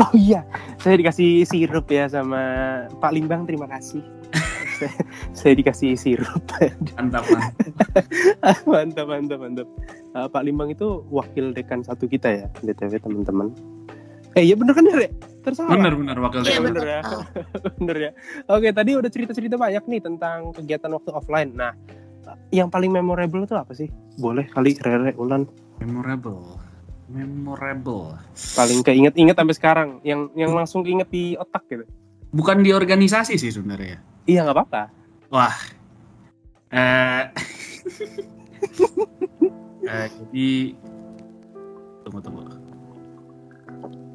[0.00, 0.40] oh iya
[0.80, 2.40] saya dikasih sirup ya sama
[3.00, 4.00] Pak Limbang terima kasih.
[4.80, 4.92] Saya,
[5.38, 6.42] saya dikasih sirup.
[6.96, 7.42] Mantap kan.
[8.72, 9.68] mantap mantap mantap.
[10.16, 13.52] Uh, Pak Limbang itu wakil dekan satu kita ya btw teman-teman
[14.32, 15.08] eh iya bener kan ya Re?
[15.42, 17.00] tersalah Bener bener wakil Iya bener ya.
[17.78, 18.10] bener ya
[18.46, 21.74] oke tadi udah cerita-cerita banyak nih tentang kegiatan waktu offline nah
[22.54, 25.44] yang paling memorable itu apa sih boleh kali Rere Ulan
[25.82, 26.62] Memorable.
[27.10, 28.14] Memorable.
[28.54, 31.84] paling keinget-inget sampai sekarang yang yang langsung keinget di otak gitu
[32.32, 34.00] Bukan di organisasi sih sebenarnya.
[34.24, 34.82] iya nggak apa-apa
[35.28, 35.56] Wah.
[36.70, 37.24] Eh.
[39.88, 40.48] eh jadi
[42.04, 42.44] tunggu tunggu.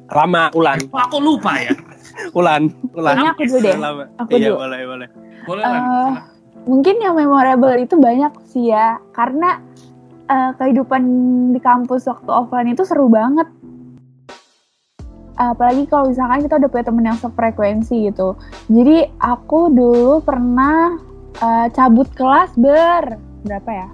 [0.08, 1.72] Lama Ulan Kok aku lupa ya?
[2.38, 3.76] Ulan Ulan Kayaknya aku dulu deh.
[3.76, 4.56] lama Aku iya dulu.
[4.58, 5.08] boleh boleh
[5.44, 5.82] Boleh Eh, kan?
[6.68, 9.00] Mungkin yang memorable itu banyak sih ya.
[9.10, 9.56] Karena
[10.26, 11.02] eh, kehidupan
[11.52, 13.48] di kampus waktu offline itu seru banget.
[15.34, 18.34] Apalagi kalau misalkan kita udah punya temen yang sefrekuensi gitu.
[18.66, 20.98] Jadi aku dulu pernah
[21.38, 23.88] eh, cabut kelas ber berapa ya?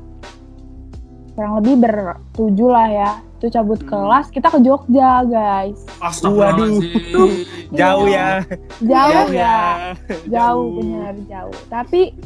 [1.35, 3.11] Kurang lebih bertujuh lah ya.
[3.45, 3.89] Itu cabut Hmm.
[3.93, 5.77] kelas kita ke Jogja guys.
[6.01, 7.29] Astagfirullahaladzim.
[7.77, 8.41] jauh Iya.
[8.41, 9.57] ya Jauh Jauh ya.
[10.25, 12.17] jauh bener jauh tapi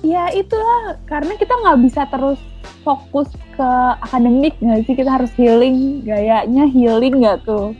[0.00, 2.40] ya itulah karena kita nggak bisa terus
[2.80, 7.76] fokus ke akademik nggak sih kita harus healing gayanya healing nggak tuh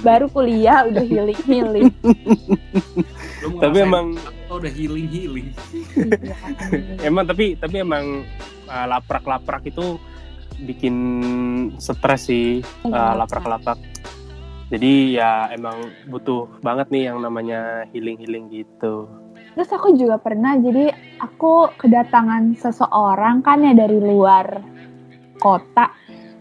[0.00, 1.88] baru kuliah udah healing healing
[3.56, 5.48] Tapi emang udah healing healing.
[5.94, 6.36] Iya.
[7.02, 8.26] emang tapi tapi emang
[8.66, 9.96] uh, laprak-laprak itu
[10.64, 10.96] bikin
[11.76, 13.18] stres sih uh, Iya.
[13.20, 13.78] laprak-laprak.
[14.66, 19.06] Jadi ya emang butuh banget nih yang namanya healing-healing gitu.
[19.54, 20.90] Terus aku juga pernah, jadi
[21.22, 24.60] aku kedatangan seseorang kan ya dari luar
[25.38, 25.94] kota.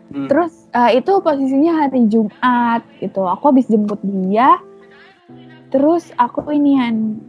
[0.09, 0.25] Hmm.
[0.25, 3.23] Terus eh, itu posisinya hari Jumat gitu.
[3.29, 4.57] Aku habis jemput dia.
[5.69, 7.21] Terus aku inian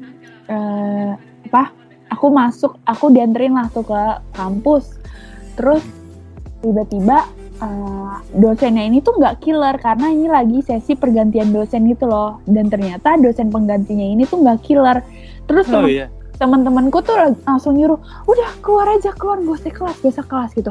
[0.49, 1.13] eh,
[1.53, 1.71] apa?
[2.09, 4.97] Aku masuk, aku dianterin lah tuh ke kampus.
[5.61, 5.83] Terus
[6.67, 7.19] tiba-tiba
[7.57, 12.43] eh, dosennya ini tuh nggak killer karena ini lagi sesi pergantian dosen gitu loh.
[12.43, 14.99] Dan ternyata dosen penggantinya ini tuh nggak killer.
[15.47, 16.07] Terus Oh temen- iya.
[16.37, 20.69] teman-temanku tuh langsung nyuruh udah keluar aja keluar gak usah kelas usah kelas gitu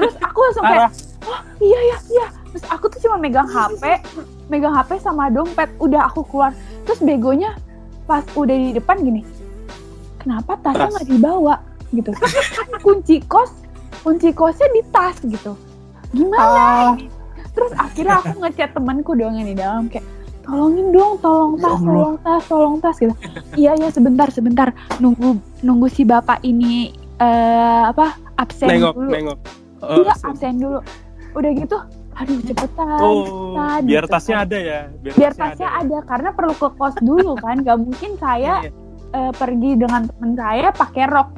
[0.00, 0.90] terus aku langsung kayak
[1.28, 3.84] oh iya ya iya terus aku tuh cuma megang HP
[4.48, 6.56] megang HP sama dompet udah aku keluar
[6.88, 7.52] terus begonya
[8.08, 9.28] pas udah di depan gini
[10.16, 10.92] kenapa tasnya Tas.
[10.96, 11.54] nggak dibawa
[11.90, 12.28] gitu kan
[12.80, 13.52] kunci kos
[14.00, 15.52] kunci kosnya di tas gitu.
[16.10, 16.94] Gimana?
[16.96, 17.06] Ini
[17.52, 20.06] terus akhirnya aku ngechat temanku dong yang di dalam kayak
[20.46, 23.14] tolongin dong tolong Ya tas tolong tas tolong tas gitu.
[23.54, 24.68] Iya iya sebentar sebentar.
[24.98, 29.10] Nunggu nunggu si bapak ini eh apa absen Nengok, dulu.
[29.10, 29.38] nengok.
[29.82, 30.54] Oh, iya sen- absen.
[30.56, 30.78] dulu.
[31.34, 31.78] Udah gitu
[32.18, 34.10] aduh cepetan oh, cepetan, biar gitu.
[34.10, 34.46] tasnya kan.
[34.50, 34.80] ada ya.
[34.90, 37.56] Biar, biar tasnya ada karena perlu ke kos dulu kan.
[37.62, 39.18] Gak mungkin saya Iya, iya.
[39.18, 41.28] eh, pergi dengan temen saya pakai rok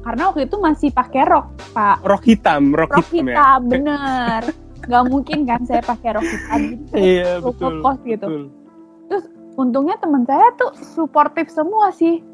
[0.00, 3.34] karena waktu itu masih pakai rok pak Rok hitam, rok, rok hitam, ya.
[3.36, 4.42] hitam bener
[4.80, 7.72] nggak mungkin kan saya pakai rok hitam saya Iya, betul.
[7.80, 9.20] kos gitu betul.
[9.54, 12.24] untungnya teman saya tuh suportif semua sih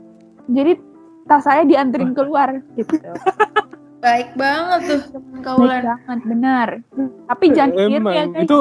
[0.46, 0.78] jadi
[1.26, 3.02] tas saya dianterin keluar gitu
[3.98, 5.82] Baik banget tuh Baik kaulan.
[5.82, 6.68] banget benar
[7.26, 8.58] tapi jangan kiri ya guys itu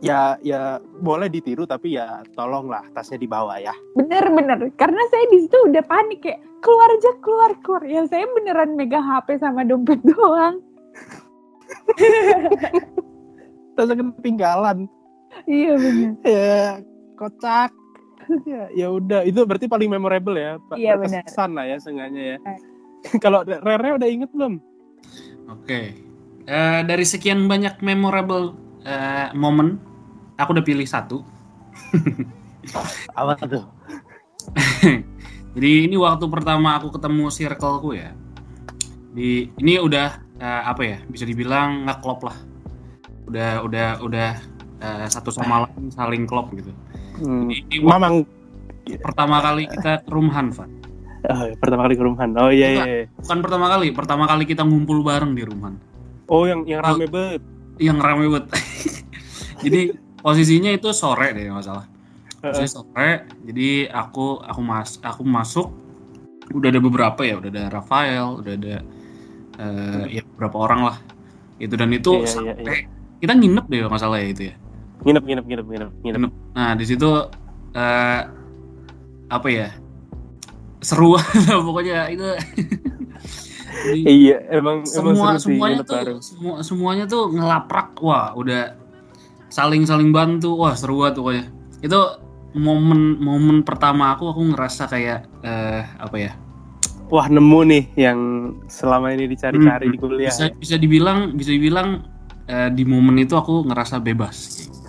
[0.00, 3.76] ya ya boleh ditiru tapi ya tolonglah tasnya dibawa ya.
[3.92, 8.24] bener bener karena saya di situ udah panik kayak keluar aja keluar keluar ya saya
[8.32, 10.64] beneran megang HP sama dompet doang
[13.76, 14.88] Tasnya ketinggalan.
[15.46, 16.82] iya bener Ya,
[17.16, 17.70] kocak.
[18.46, 20.58] ya, ya udah itu berarti paling memorable ya.
[20.68, 20.76] Pak.
[20.78, 21.22] Iya, benar.
[21.26, 22.36] Lah ya seenggaknya ya.
[22.46, 22.58] Eh.
[23.24, 24.58] Kalau Rere udah inget belum?
[25.48, 25.94] Oke.
[26.44, 29.78] Eh, dari sekian banyak memorable eh, momen,
[30.40, 31.20] aku udah pilih satu.
[33.14, 33.64] Apa tuh?
[35.54, 38.14] Jadi ini waktu pertama aku ketemu circleku ya.
[39.12, 40.08] Di ini udah
[40.40, 40.98] eh, apa ya?
[41.10, 42.36] Bisa dibilang ngeklop lah.
[43.28, 44.30] Udah udah udah
[44.80, 46.72] eh, satu sama lain saling klop gitu.
[47.20, 47.52] Hmm.
[47.52, 48.24] Ini Mamang
[49.04, 50.70] pertama kali kita ke Rumhan, Van.
[51.28, 52.30] oh, pertama kali ke Rumhan.
[52.40, 52.82] Oh iya iya.
[52.82, 52.88] Enggak.
[52.88, 53.04] iya.
[53.20, 55.74] Bukan pertama kali, pertama kali kita ngumpul bareng di Rumhan.
[56.30, 57.42] Oh yang yang rame banget.
[57.76, 58.46] Yang rame banget.
[59.66, 59.80] Jadi
[60.20, 61.86] posisinya itu sore deh nggak salah.
[62.40, 63.28] Sore.
[63.44, 65.68] Jadi aku aku mas aku masuk
[66.50, 68.76] udah ada beberapa ya, udah ada Rafael, udah ada
[69.60, 70.96] eh, ya beberapa orang lah.
[71.60, 72.76] Itu dan itu Iya, iya, sampai
[73.20, 74.54] kita nginep deh nggak salah ya itu ya.
[75.04, 76.32] Nginep nginep nginep nginep nginep.
[76.56, 77.10] Nah di situ
[77.76, 78.20] eh,
[79.30, 79.68] apa ya
[80.80, 81.16] seru
[81.68, 82.24] pokoknya itu.
[83.80, 88.76] Jadi, Iya emang emang semua seru sih semuanya tuh semua semuanya tuh ngelaprak wah udah
[89.50, 91.44] saling saling bantu wah seru banget pokoknya
[91.80, 91.98] itu
[92.52, 96.32] momen momen pertama aku aku ngerasa kayak eh, apa ya
[97.10, 98.18] Wah nemu nih yang
[98.64, 100.30] selama ini dicari-cari Hmm, di kuliah.
[100.30, 102.06] bisa bisa dibilang bisa dibilang
[102.46, 104.36] eh, di momen itu aku ngerasa bebas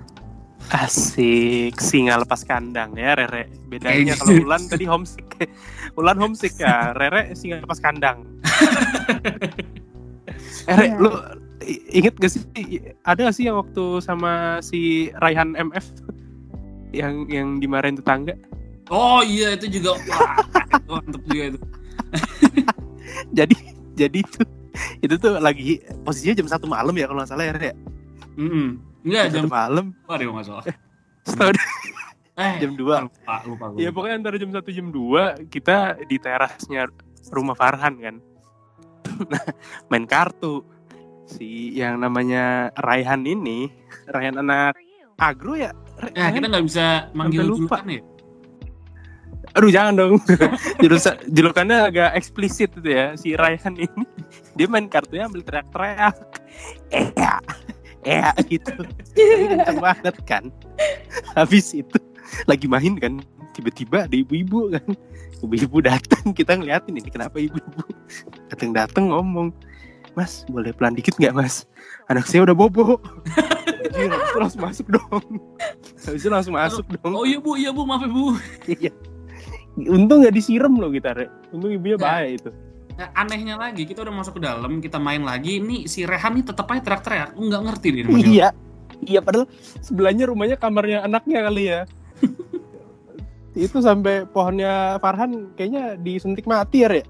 [0.65, 3.45] Asik, singa lepas kandang ya Rere.
[3.69, 4.43] Bedanya kalau gitu.
[4.43, 5.23] Ulan tadi homesick.
[6.01, 8.25] Ulan homesick ya, Rere singa lepas kandang.
[10.65, 10.95] eh, Re, Iya.
[10.97, 11.09] lu
[11.91, 12.41] inget gak sih
[13.03, 15.85] ada gak sih yang waktu sama si Raihan MF
[16.95, 18.37] yang yang dimarahin tetangga?
[18.93, 20.37] oh iya itu juga wah,
[21.01, 21.59] mantep juga itu
[23.37, 23.55] Jadi
[23.95, 24.41] jadi itu
[24.99, 27.75] itu tuh lagi posisinya jam satu malam ya kalau nggak salah ya ya?
[28.35, 28.67] Mm-mm.
[29.07, 30.63] enggak Jam jam satu malam, deh nggak salah
[31.25, 31.55] setahun
[32.45, 36.91] eh jam 2 lupa lupa Ya pokoknya antara jam 1 jam 2 kita di terasnya
[37.31, 38.15] rumah Farhan kan.
[39.31, 39.43] Nah,
[39.87, 40.61] main kartu.
[41.25, 43.67] Si yang namanya Raihan ini,
[44.05, 44.77] Raihan anak
[45.17, 45.73] agro ya.
[45.97, 47.81] Ra- ya kita Raihan- nggak bisa manggil lupa.
[47.81, 48.01] julukan ya
[49.55, 50.13] Aduh jangan dong.
[51.31, 53.15] Julukannya agak eksplisit itu ya.
[53.15, 54.03] Si Raihan ini
[54.51, 56.15] dia main kartunya ambil teriak-teriak.
[56.91, 57.39] Eh ya.
[58.03, 58.19] Eh
[58.51, 58.83] gitu.
[59.15, 60.43] Kenceng banget kan.
[61.39, 61.95] Habis itu
[62.51, 63.23] lagi main kan
[63.55, 64.83] tiba-tiba ada ibu-ibu kan
[65.39, 67.79] ibu-ibu datang kita ngeliatin ini kenapa ibu-ibu
[68.51, 69.55] datang-datang ngomong
[70.15, 71.67] mas boleh pelan dikit nggak mas
[72.07, 72.97] anak saya udah bobo
[73.85, 75.23] Anjir, habis itu langsung masuk dong
[76.01, 78.25] habis itu langsung masuk dong Oh iya bu, iya bu, maaf ya bu.
[78.65, 78.91] Iya.
[79.85, 81.29] untung nggak disiram loh kita Rek.
[81.51, 82.01] untung ibunya Ya.
[82.01, 82.51] bahaya itu
[82.95, 86.47] Nah, anehnya lagi, kita udah masuk ke dalam, kita main lagi, ini si Rehan nih
[86.47, 87.35] tetap aja teriak-teriak.
[87.35, 88.03] Nggak ngerti dia.
[88.07, 88.47] iya
[89.03, 89.51] iya padahal
[89.83, 91.81] sebelahnya rumahnya kamarnya anaknya kali ya
[93.51, 97.03] itu sampai pohonnya Farhan kayaknya disuntik mati ya Rek.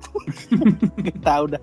[1.06, 1.62] Nggak tahu dah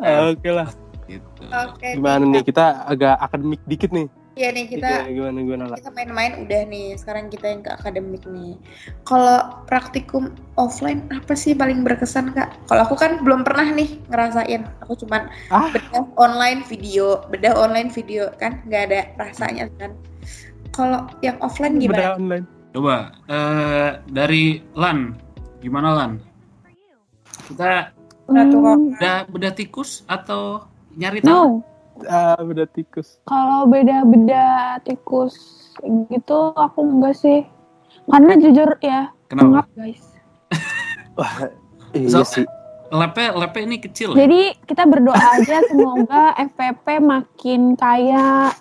[0.00, 0.68] Eh, oke lah
[1.06, 1.42] Gitu.
[1.46, 1.94] Oke.
[1.94, 6.44] gimana nih kita agak akademik dikit nih Iya nih kita gimana gimana lah kita main-main
[6.44, 6.92] udah nih.
[7.00, 8.60] Sekarang kita yang ke akademik nih.
[9.08, 12.52] Kalau praktikum offline apa sih paling berkesan kak?
[12.68, 14.68] Kalau aku kan belum pernah nih ngerasain.
[14.84, 19.96] Aku cuman ah bedah online video, bedah online video kan nggak ada rasanya kan.
[20.68, 22.20] Kalau yang offline beda gimana?
[22.20, 22.44] online
[22.76, 22.96] Coba
[23.32, 25.16] eh, dari Lan,
[25.64, 26.20] gimana Lan?
[27.48, 27.95] Kita
[28.26, 31.62] Hmm, udah bedah tikus atau nyari tahu?
[31.62, 31.62] no,
[32.10, 35.34] ah beda tikus kalau beda-beda tikus
[36.10, 37.46] gitu aku enggak sih.
[38.06, 39.46] Karena jujur ya, Kenapa?
[39.46, 40.02] enggak guys.
[41.18, 41.50] wah
[41.94, 42.46] iya So- sih
[42.86, 44.22] Lepe, lepe ini kecil ya?
[44.22, 48.54] Jadi kita berdoa aja semoga FPP makin kaya.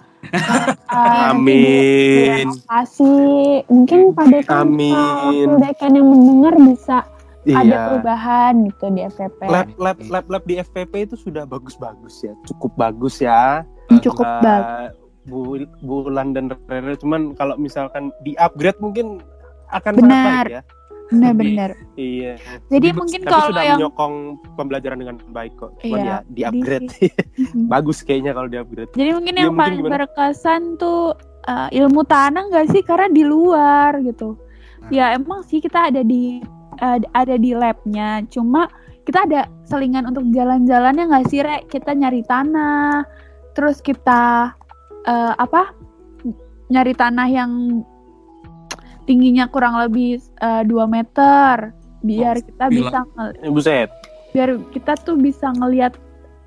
[0.90, 2.50] Uh, Amin.
[2.66, 5.62] Kasih mungkin pada Amin.
[5.62, 7.06] dekan yang mendengar bisa
[7.48, 9.40] ada iya perubahan gitu di FPP.
[9.46, 13.62] lab lab lab lab di FPP itu sudah bagus-bagus ya cukup bagus ya
[14.02, 14.98] Cukup Eh, bagus.
[15.26, 15.42] Bu
[15.80, 19.22] Bulan dan Rere cuman kalau misalkan di upgrade mungkin
[19.70, 20.10] akan Benar.
[20.10, 20.62] sangat baik ya
[21.06, 21.70] Benar-benar.
[21.96, 22.34] iya
[22.66, 24.16] Jadi Tapi mungkin kalau sudah yang menyokong
[24.58, 26.90] pembelajaran dengan baik kok cuman Iya, ya di upgrade
[27.74, 29.94] bagus kayaknya kalau di upgrade Jadi mungkin Iya, yang mungkin paling gimana?
[30.02, 31.14] berkesan tuh
[31.46, 34.34] uh, ilmu tanah nggak sih karena di luar gitu.
[34.82, 34.90] Nah.
[34.90, 36.42] Ya emang sih kita ada di
[36.78, 38.68] uh, ada di labnya, cuma
[39.04, 41.70] kita ada selingan untuk jalan-jalannya nggak sih rek?
[41.70, 43.06] Kita nyari tanah,
[43.54, 44.52] terus kita
[45.06, 45.72] uh, apa?
[46.66, 47.52] Nyari tanah yang
[49.06, 51.70] tingginya kurang lebih uh, 2 meter
[52.02, 52.90] biar kita gila.
[52.90, 53.90] bisa ngel- Eh, buset
[54.34, 55.96] biar kita tuh bisa ngelihat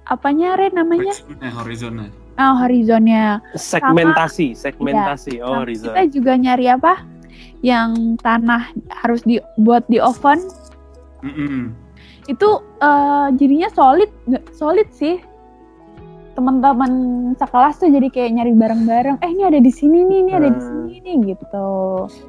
[0.05, 1.15] apanya Re namanya?
[1.15, 2.09] Horizonnya, horizonnya.
[2.39, 3.25] Oh, horizonnya.
[3.55, 7.03] segmentasi segmentasi oh Sama Rizal kita juga nyari apa?
[7.59, 8.71] Yang tanah
[9.03, 10.39] harus dibuat di oven
[11.27, 11.75] Mm-mm.
[12.31, 15.19] itu eh, jadinya solid, nggak solid sih.
[16.39, 16.93] Teman-teman
[17.35, 19.19] sekelas tuh jadi kayak nyari bareng-bareng.
[19.27, 20.87] Eh ini ada di sini nih, ini ada di Hmm.
[20.87, 21.69] sini nih gitu.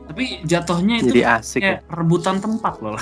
[0.10, 2.98] Tapi jatuhnya itu jadi asik ya kayak rebutan tempat loh.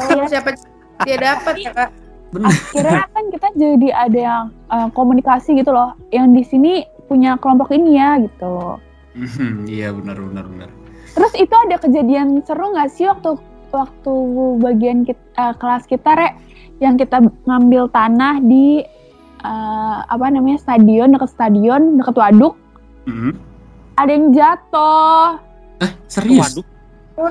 [0.00, 0.56] Oh, siapa
[1.04, 1.90] dia dapat ya kak?
[2.32, 2.48] Bener.
[2.72, 5.92] Kira kan kita jadi ada yang eh, komunikasi gitu loh.
[6.08, 6.72] Yang di sini
[7.12, 8.80] punya kelompok ini ya gitu.
[9.14, 10.70] Mhm, Iya benar benar benar.
[11.12, 13.36] Terus itu ada kejadian seru nggak sih waktu
[13.68, 14.12] waktu
[14.60, 16.34] bagian kita, eh, kelas kita rek
[16.80, 18.80] yang kita ngambil tanah di
[19.42, 22.54] eh, apa namanya stadion dekat stadion dekat waduk
[23.04, 23.34] Mhm.
[23.96, 25.26] ada yang jatuh.
[25.80, 26.38] Eh serius?
[26.38, 26.66] waduh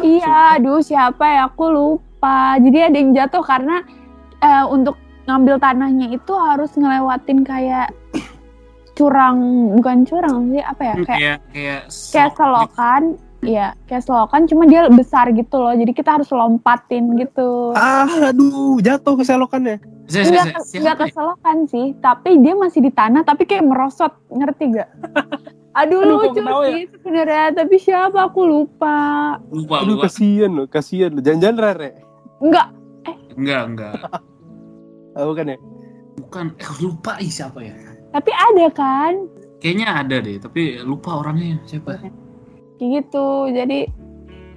[0.03, 2.53] Iya, aduh siapa ya aku lupa.
[2.57, 3.81] Jadi ada yang jatuh karena
[4.39, 4.93] eh, untuk
[5.25, 7.89] ngambil tanahnya itu harus ngelewatin kayak
[9.01, 9.37] curang
[9.75, 11.81] bukan curang sih apa ya Hmm, kayak Kayak
[12.13, 13.03] kayak selokan
[13.41, 15.73] Iya, kayak selokan, cuma dia besar gitu loh.
[15.73, 17.73] Jadi kita harus lompatin gitu.
[17.73, 20.29] ah aduh jatuh ke selokannya gitu.
[20.29, 20.45] Enggak,
[20.77, 21.13] enggak ke ya?
[21.17, 24.89] selokan sih, tapi dia masih di tanah, tapi kayak merosot, ngerti gak?
[25.81, 26.53] Aduh, Aduh, lucu ya?
[26.69, 28.99] sih sebenarnya, tapi siapa aku lupa.
[29.49, 30.05] Lupa aduh lupa.
[30.05, 31.91] kasihan loh kasihan loh jangan-jangan Rere
[32.43, 32.67] Enggak,
[33.33, 33.93] Enggak enggak.
[35.17, 35.57] oh, bukan ya
[36.21, 36.45] Bukan.
[36.59, 37.73] Eh lupa ih siapa ya?
[38.11, 39.13] Tapi ada kan?
[39.57, 42.01] Kayaknya ada deh, tapi lupa orangnya siapa.
[42.77, 43.27] Kayak gitu.
[43.49, 43.79] Jadi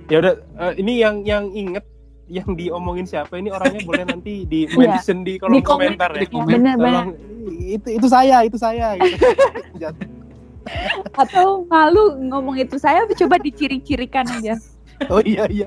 [0.08, 1.84] ya udah eh, ini yang yang inget
[2.24, 4.96] yang diomongin siapa ini orangnya boleh nanti di Iya.
[4.96, 6.20] mention di kolom Di komen, komentar ya.
[6.20, 6.58] di komen.
[6.74, 7.08] Tolong
[7.60, 9.16] itu itu saya itu saya gitu.
[9.76, 10.08] Jatuh.
[11.12, 14.56] Atau malu ngomong itu saya coba diciri-cirikan aja.
[15.12, 15.66] oh iya iya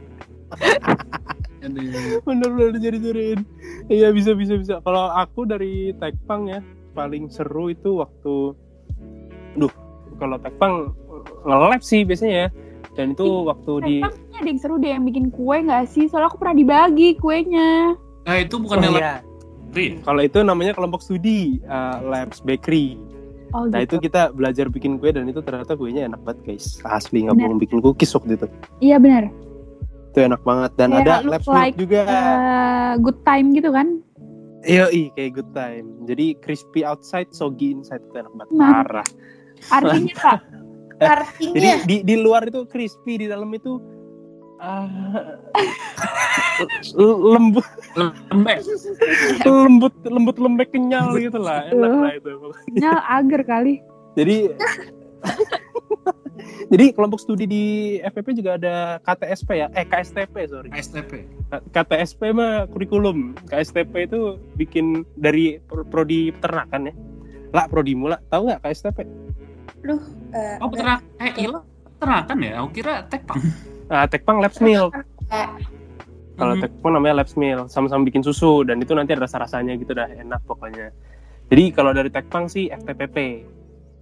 [2.23, 3.39] bener bener jadi curiin
[3.87, 6.59] iya bisa bisa bisa kalau aku dari Tekpang ya
[6.97, 8.57] paling seru itu waktu
[9.53, 9.73] duh
[10.17, 10.97] kalau Tekpang
[11.45, 12.49] nge-lab sih biasanya ya
[12.97, 16.09] dan itu waktu di ada yang seru deh yang bikin kue nggak sih?
[16.09, 17.93] Soalnya aku pernah dibagi kuenya.
[18.25, 19.13] Nah itu bukan Oh, yang iya.
[19.69, 19.99] Ri.
[20.01, 22.97] kalau itu namanya kelompok studi uh, Labs Bakery
[23.51, 23.99] Oh Nah gitu.
[23.99, 27.59] itu kita belajar bikin kue dan itu ternyata kuenya enak banget guys Asli nggak bohong
[27.59, 28.47] bikin cookies waktu itu
[28.79, 29.27] Iya benar.
[30.09, 33.87] Itu enak banget Dan Kayak ada labs like, juga Eh, good time gitu kan?
[34.65, 35.87] Iya kayak good time.
[36.09, 38.57] Jadi crispy outside soggy inside itu enak banget.
[38.57, 39.07] Parah.
[39.73, 40.39] Artinya kak,
[40.97, 43.77] Jadi Artinya di, di luar itu crispy Di dalam itu
[44.57, 44.89] Ah,
[46.97, 47.61] lembut.
[47.93, 48.65] Lembek.
[49.45, 51.69] lembut lembut lembek kenyal gitu lah.
[51.69, 52.31] Enak lah itu.
[52.73, 53.85] Nya agar kali.
[54.17, 54.49] jadi
[56.71, 57.63] jadi kelompok studi di
[57.99, 61.11] FPP juga ada KTSP ya eh KSTP sorry STP.
[61.47, 64.19] K- KTSP mah kurikulum KSTP itu
[64.53, 66.93] bikin dari pro- prodi peternakan ya
[67.49, 68.97] lah prodimu lah tahu nggak KSTP
[69.77, 70.01] Duh,
[70.33, 70.99] eh, Oh, peternak.
[71.15, 71.63] Eh, iya.
[71.87, 72.51] Peternakan ya?
[72.59, 73.39] Aku kira tekpang.
[73.89, 75.47] nah Tekpang Labs eh,
[76.35, 76.61] kalau Mhm.
[76.61, 80.43] Tekpang namanya Labs Mill sama-sama bikin susu dan itu nanti ada rasa-rasanya gitu dah enak
[80.43, 80.91] pokoknya
[81.47, 83.47] jadi kalau dari Tekpang sih FTPP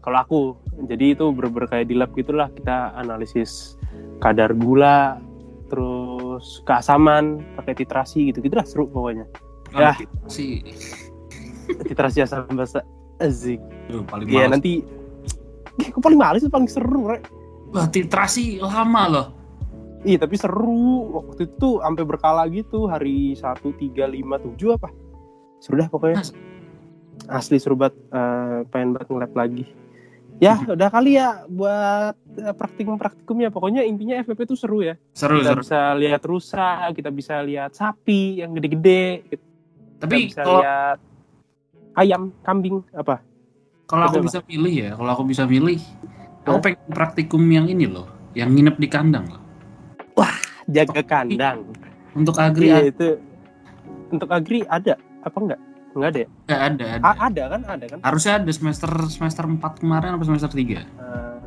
[0.05, 0.39] kalau aku
[0.85, 3.75] jadi itu bener-bener kayak di lab gitulah kita analisis
[4.19, 5.17] kadar gula
[5.65, 9.25] terus keasaman pakai titrasi gitu gitu lah seru pokoknya
[9.67, 9.97] Kalau Ya.
[10.27, 10.61] sih
[11.81, 12.85] titrasi asam basa
[13.17, 13.57] azik
[13.89, 14.51] males.
[14.51, 14.85] nanti
[15.75, 17.25] Kok paling males paling seru rek
[17.67, 19.27] Wah, titrasi lama loh.
[20.01, 20.85] Iya tapi seru
[21.19, 24.21] waktu itu sampai berkala gitu hari 1, 3, 5,
[24.55, 24.89] 7 apa
[25.57, 26.31] seru dah pokoknya Mas.
[27.27, 29.65] asli seru banget Eh, pengen banget nge-lab lagi
[30.35, 34.99] ya udah kali ya buat eh, praktikum praktikumnya pokoknya intinya FPP itu seru ya.
[35.15, 35.61] Seru, kita seru.
[35.63, 39.43] bisa lihat rusa kita bisa lihat sapi yang gede-gede kita
[40.03, 40.97] Tapi bisa kalau lihat
[41.95, 43.23] ayam kambing apa.
[43.85, 45.77] Kalau aku Coba, bisa pilih ya, kalau aku bisa pilih,
[46.41, 46.63] aku Hah?
[46.65, 49.41] pengen praktikum yang ini loh, yang nginep di kandang loh.
[50.65, 51.69] jaga kandang.
[52.17, 53.21] Untuk agri ada, itu.
[54.09, 55.61] Untuk agri ada apa enggak
[55.95, 56.27] enggak ada ya
[56.59, 57.03] ada, ada.
[57.03, 60.83] A- ada kan ada kan Harusnya ada semester semester 4 kemarin atau semester 3 Eh,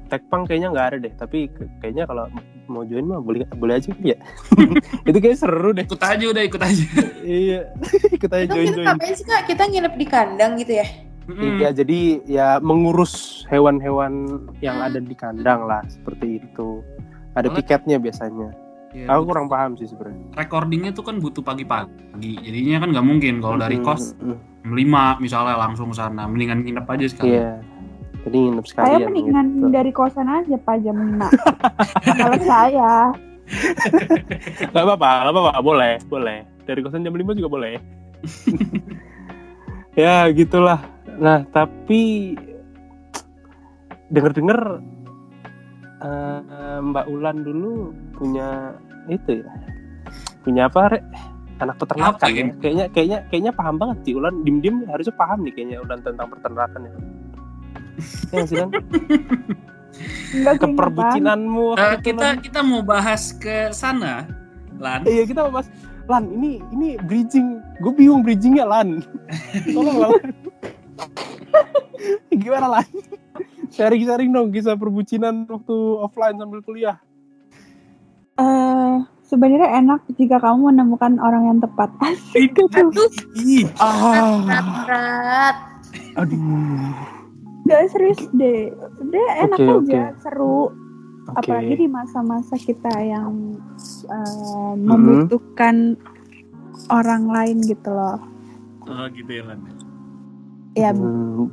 [0.08, 1.52] Tekpang kayaknya nggak ada deh, tapi
[1.84, 2.32] kayaknya kalau
[2.64, 4.16] mau join mah boleh boleh aja ya.
[5.08, 5.84] itu kayak seru deh.
[5.84, 6.84] Ikut aja udah, ikut aja.
[7.20, 7.68] iya,
[8.16, 8.86] ikut aja join kita join.
[8.88, 9.44] ngapain sih kak?
[9.44, 10.88] Kita nginep di kandang gitu ya?
[11.28, 11.60] Mm-mm.
[11.60, 16.80] Iya, jadi ya mengurus hewan-hewan yang ada di kandang lah, seperti itu.
[17.36, 18.48] Ada piketnya biasanya.
[18.88, 20.32] Iya, Aku kurang paham sih sebenarnya.
[20.32, 22.40] recordingnya tuh kan butuh pagi-pagi.
[22.40, 24.36] Jadinya kan nggak mungkin kalau dari kos mm, mm.
[24.64, 24.72] jam
[25.20, 27.36] 5 misalnya langsung ke sana, mendingan nginep aja sekali.
[27.36, 27.60] Iya.
[28.24, 29.06] Jadi nginep Saya sekalian.
[29.12, 29.66] mendingan gitu.
[29.68, 31.20] dari kosan aja Pak jam 5.
[32.20, 32.92] Kalau saya.
[34.76, 36.44] Gak apa-apa, gak apa-apa, boleh, boleh.
[36.68, 37.80] Dari kosan jam 5 juga boleh.
[40.04, 40.84] ya, gitulah.
[41.16, 42.36] Nah, tapi
[44.12, 44.84] denger-denger
[46.02, 48.74] eh, Mbak Ulan dulu punya
[49.08, 49.50] itu ya.
[50.42, 51.04] Punya apa, Rek?
[51.58, 52.46] Anak peternakan Apa, ya.
[52.46, 52.54] ya?
[52.62, 54.34] Kayaknya kayaknya kayaknya paham banget sih Ulan.
[54.46, 56.92] Dim-dim harusnya paham nih kayaknya Ulan tentang peternakan ya.
[58.30, 64.22] Ya sih sih, Keperbucinanmu waktu itu, kita kita mau bahas ke sana,
[64.78, 65.02] Lan.
[65.02, 65.68] Iya kita mau bahas
[66.08, 69.04] Lan ini ini bridging gue bingung bridgingnya Lan
[69.74, 70.12] tolong Lan
[72.42, 72.88] gimana Lan
[73.70, 76.96] sharing-sharing dong kisah perbucinan waktu offline sambil kuliah
[78.34, 78.94] Eh,
[79.24, 81.90] sebenarnya enak jika kamu menemukan orang yang tepat.
[81.98, 82.86] Asik gitu.
[83.36, 84.38] Ih, ah
[84.78, 85.56] Berat.
[86.14, 86.94] aduh
[87.64, 88.70] Gak serius deh.
[88.94, 90.20] Sebenarnya enak Oke, aja, oke.
[90.22, 90.58] seru.
[91.26, 93.58] oke Apalagi di masa-masa kita yang
[94.06, 94.86] eh, Mm-hmm.
[94.86, 95.98] membutuhkan
[96.88, 98.22] orang lain gitu loh.
[98.86, 99.60] oh gitu ya, Lan.
[100.72, 101.50] Ya, Hmm.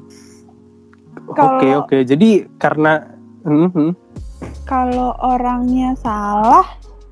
[1.27, 2.93] Kalau- oke oke jadi karena
[3.41, 3.91] Hmm, hmm.
[4.63, 6.65] kalau orangnya salah,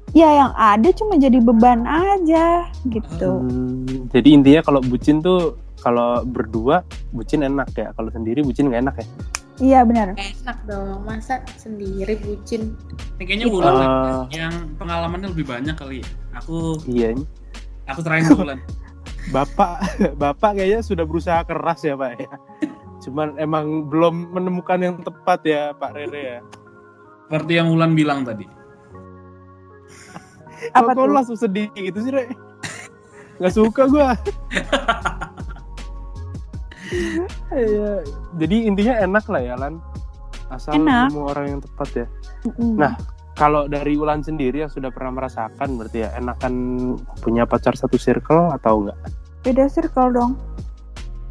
[0.10, 3.38] ya yang ada cuma jadi beban aja gitu.
[3.40, 8.82] Hmm, jadi intinya kalau bucin tuh kalau berdua bucin enak ya kalau sendiri bucin nggak
[8.82, 9.08] enak ya
[9.54, 10.18] Iya benar.
[10.18, 12.74] Enak dong, masa sendiri bucin.
[13.14, 13.54] Ini kayaknya Gitu.
[13.54, 16.08] bulan Eh, yang pengalamannya lebih banyak kali ya.
[16.36, 17.22] Aku iya ini
[17.86, 18.58] aku terakhir bulan.
[19.36, 19.78] Bapak,
[20.22, 22.30] Bapak kayaknya sudah berusaha keras ya Pak ya.
[23.04, 26.40] Cuman emang belum menemukan yang tepat ya Pak Rere ya.
[27.28, 28.48] Seperti yang Ulan bilang tadi.
[30.78, 32.32] Apa Kok langsung sedih gitu sih Re?
[33.44, 34.16] Gak suka gua.
[37.54, 38.06] Iya,
[38.38, 39.82] jadi intinya enak lah ya Lan.
[40.54, 41.10] Asal Enak.
[41.10, 42.08] nemu orang yang tepat ya.
[42.62, 42.94] Nah,
[43.34, 46.54] Kalau dari Ulan sendiri yang sudah pernah merasakan berarti ya enakan
[47.26, 48.98] punya pacar satu circle atau enggak?
[49.42, 50.32] Beda circle dong.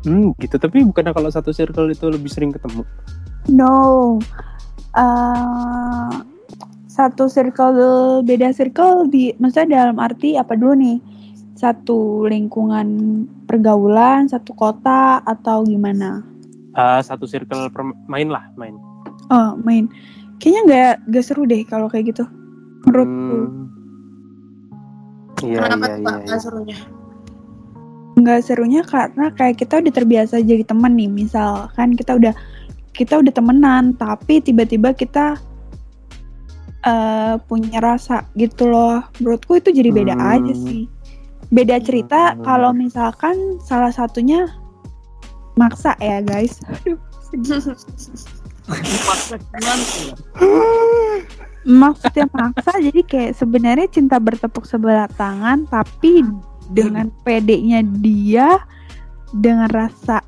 [0.03, 0.57] Hmm, gitu.
[0.59, 2.83] Tapi bukannya kalau satu circle itu lebih sering ketemu?
[3.51, 4.19] No.
[4.93, 6.11] Eh,
[6.91, 10.99] satu circle beda circle di maksudnya dalam arti apa dulu nih?
[11.57, 12.87] Satu lingkungan
[13.47, 16.21] pergaulan, satu kota atau gimana?
[16.75, 18.75] Ah, satu circle per- main lah, main.
[19.31, 19.87] Oh, main.
[20.43, 22.27] Kayaknya nggak nggak seru deh kalau kayak gitu.
[22.85, 23.39] Menurutku.
[23.39, 23.63] Hmm.
[25.43, 26.03] Iya, Kenapa iya, iya.
[26.03, 26.27] Iya.
[26.27, 26.79] nggak serunya?
[28.13, 32.35] Nggak serunya karena kayak kita udah terbiasa jadi temen nih misalkan kita udah
[32.93, 35.41] kita udah temenan tapi tiba-tiba kita
[36.83, 39.07] eh, punya rasa gitu loh.
[39.23, 40.33] Menurutku itu jadi beda Hmm.
[40.35, 40.91] aja sih.
[41.47, 42.43] Beda cerita Hmm.
[42.43, 44.51] kalau misalkan salah satunya
[45.55, 46.59] maksa ya guys.
[46.69, 46.99] Aduh.
[49.07, 50.15] Maksa gimana ya?
[51.63, 56.27] maksudnya maksa jadi kayak sebenarnya cinta bertepuk sebelah tangan tapi
[56.73, 58.61] dengan pedenya dia
[59.33, 60.21] dengan rasa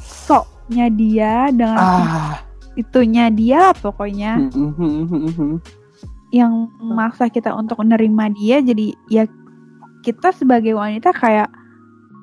[0.00, 2.34] soknya dia dengan Ah.
[2.78, 4.38] itunya dia pokoknya.
[4.50, 5.58] Hmm.
[6.30, 9.26] yang memaksa kita untuk menerima dia jadi ya
[10.06, 11.50] kita sebagai wanita kayak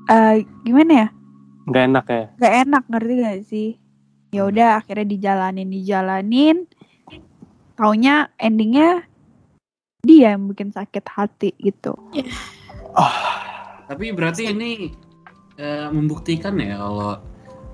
[0.07, 1.07] eh, gimana ya?
[1.67, 2.23] Nggak enak ya.
[2.39, 3.69] gak enak ngerti gak sih?
[4.31, 6.57] Ya udah akhirnya dijalanin dijalanin.
[7.75, 9.03] Taunya endingnya
[10.01, 11.93] dia yang bikin sakit hati gitu
[13.87, 14.91] Tapi berarti ini
[15.55, 17.11] eh, membuktikan ya kalau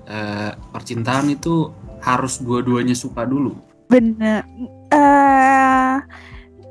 [0.04, 1.68] eh, percintaan itu
[2.00, 3.56] harus dua-duanya suka dulu.
[3.84, 4.42] bener
[4.88, 5.96] eh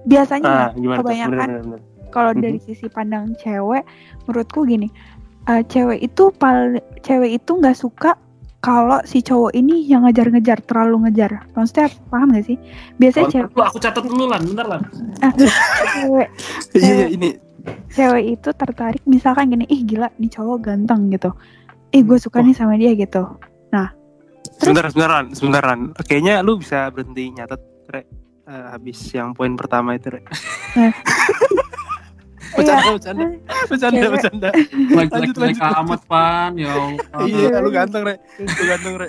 [0.04, 1.06] biasanya Ah, gimana tuh?
[1.06, 1.80] kebanyakan Bener, bener, bener.
[2.10, 2.42] kalau Mhm.
[2.42, 3.86] dari sisi pandang cewek
[4.24, 4.90] menurutku gini
[5.46, 8.18] eh, cewek itu pal cewek itu nggak suka
[8.60, 12.58] kalau si cowok ini yang ngejar-ngejar terlalu ngejar maksudnya paham gak sih
[12.96, 14.82] biasanya Oh, cewek aku catat dulu lan, bentar lan.
[15.86, 16.28] cewek
[16.76, 17.30] Iya, iya, ini.
[17.92, 21.32] Cewek itu tertarik misalkan gini ih gila nih cowok ganteng gitu
[21.96, 23.24] ih gue suka nih sama dia gitu
[24.60, 25.26] Sebentar, sebentar, Ran.
[25.34, 25.80] Sebentar, Ran.
[26.06, 28.02] Kayaknya lu bisa berhenti nyatet, Re.
[28.44, 30.22] Eh, habis yang poin pertama itu, Re.
[32.54, 33.26] Bercanda, bercanda.
[33.66, 34.12] Bercanda, Cewek.
[34.14, 34.50] bercanda.
[34.94, 37.26] Like Lanjut, lanjut, amat pan, ya Allah.
[37.26, 38.16] Iya, lu ganteng, Re.
[38.38, 39.08] Lu ganteng, Re.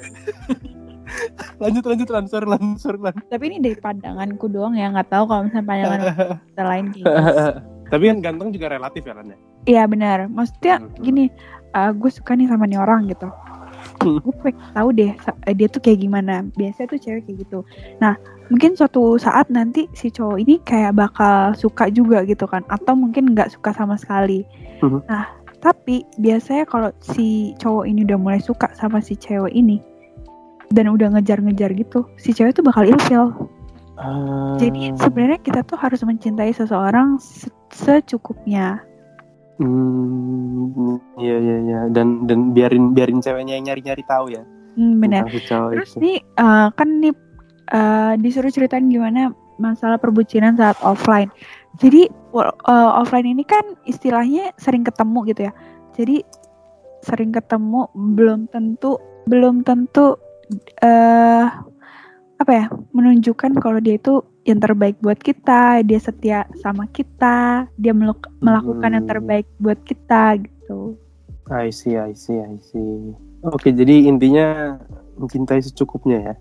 [1.63, 2.25] lanjut, lanjut, Ran.
[2.25, 2.81] Sorry, Lan.
[2.81, 3.15] Sorry, Lan.
[3.29, 6.01] tapi ini dari pandanganku doang ya nggak tahu kalau misalnya pandangan
[6.49, 7.74] kita lain kayak gitu.
[7.95, 9.39] Tapi kan ganteng juga relatif ya, Lan ya?
[9.65, 10.99] iya benar maksudnya Mhm.
[10.99, 11.25] gini
[11.73, 13.31] gue suka nih sama nih orang gitu
[14.03, 14.19] Hmm.
[14.21, 15.13] gue pengen tahu deh
[15.47, 17.59] eh, dia tuh kayak gimana biasanya tuh cewek kayak gitu
[17.97, 22.93] nah mungkin suatu saat nanti si cowok ini kayak bakal suka juga gitu kan atau
[22.93, 24.43] mungkin nggak suka sama sekali
[24.83, 25.07] Mhm.
[25.07, 25.25] nah
[25.57, 29.81] tapi biasanya kalau si cowok ini udah mulai suka sama si cewek ini
[30.69, 33.33] dan udah ngejar-ngejar gitu si cewek tuh bakal ilfil
[34.59, 38.83] Jadi sebenarnya kita tuh harus mencintai seseorang se- secukupnya
[39.55, 44.43] Hmm, iya iya iya dan dan biarin biarin ceweknya yang nyari-nyari tahu ya.
[44.75, 45.99] hmm, benar Terus itu.
[46.03, 47.15] nih eh, kan nih
[47.71, 49.31] eh, disuruh ceritain gimana
[49.63, 51.31] masalah perbucinan saat offline.
[51.79, 55.53] Jadi eh, offline ini kan istilahnya sering ketemu gitu ya.
[55.95, 56.27] Jadi
[57.07, 58.99] sering ketemu belum tentu
[59.31, 60.19] belum tentu
[60.83, 61.47] eh
[62.45, 67.97] apa ya menunjukkan kalau dia itu yang terbaik buat kita, dia setia sama kita, dia
[67.97, 69.13] meluk- melakukan yang Hmm.
[69.17, 71.01] terbaik buat kita gitu.
[71.49, 73.17] I see, I see, I see.
[73.49, 74.77] Oke, jadi intinya
[75.17, 76.35] mencintai secukupnya ya.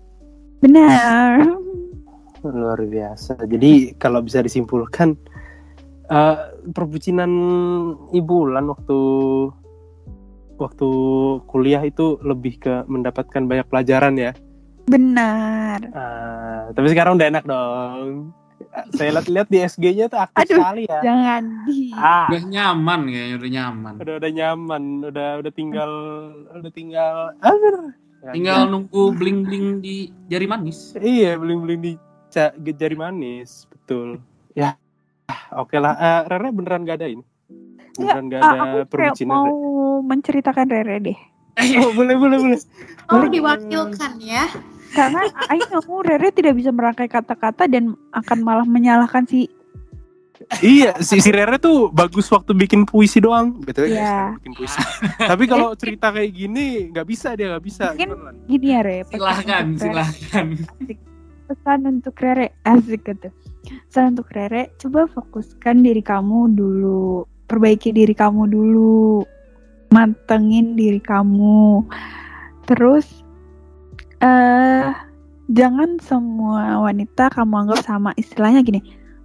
[0.60, 1.40] Benar.
[2.44, 3.40] Luar biasa.
[3.48, 5.16] Jadi kalau bisa disimpulkan
[6.04, 6.36] eh
[6.68, 7.32] perbucinan
[8.12, 9.00] Ibu Ulan waktu
[10.60, 10.88] waktu
[11.48, 14.36] kuliah itu lebih ke mendapatkan banyak pelajaran ya.
[14.84, 15.78] Benar.
[15.96, 18.32] Ah, tapi sekarang udah enak dong.
[18.90, 21.00] Saya lihat-lihat di SG-nya tuh aktif Aduh, sekali ya.
[21.00, 23.94] Jangan di Ah, Udah nyaman kayaknya, udah nyaman.
[23.96, 25.92] udah udah nyaman, udah udah tinggal
[26.52, 30.96] udah tinggal ah, Tinggal nunggu bling-bling di jari manis.
[30.96, 31.92] Iya, beling-beling di
[32.72, 34.18] jari manis, betul.
[34.52, 34.74] Ya,
[35.28, 35.94] ah, oke lah.
[35.94, 37.24] Eh, Rere beneran gak ada ini?
[37.94, 39.30] Beneran gak Ah, ada aku kayak perbucinan?
[39.30, 39.54] mau
[40.02, 41.18] menceritakan Rere deh.
[41.78, 42.60] Oh, boleh, boleh, boleh.
[43.06, 43.30] Oh, Boleh.
[43.30, 44.50] diwakilkan ya.
[44.94, 45.20] Karena
[45.50, 49.50] Aing kamu Rere tidak bisa merangkai kata-kata dan akan malah menyalahkan si
[50.60, 53.58] iya, si, si Rere tuh bagus waktu bikin puisi doang.
[53.58, 54.04] Betul ya, Iya.
[54.04, 54.78] guys, bikin puisi.
[55.18, 57.84] Tapi kalau cerita kayak gini, nggak bisa dia nggak bisa.
[57.92, 58.96] Mungkin- Gimana, gini ya Re.
[59.02, 60.46] pesan Silahkan, Rere- silahkan.
[61.44, 63.28] Pesan untuk Rere asik gitu.
[63.88, 69.24] Pesan untuk Rere, coba fokuskan diri kamu dulu, perbaiki diri kamu dulu,
[69.88, 71.84] mantengin diri kamu.
[72.64, 73.23] Terus
[74.20, 74.90] eh
[75.50, 78.10] jangan semua wanita kamu anggap sama.
[78.14, 78.80] Istilahnya gini.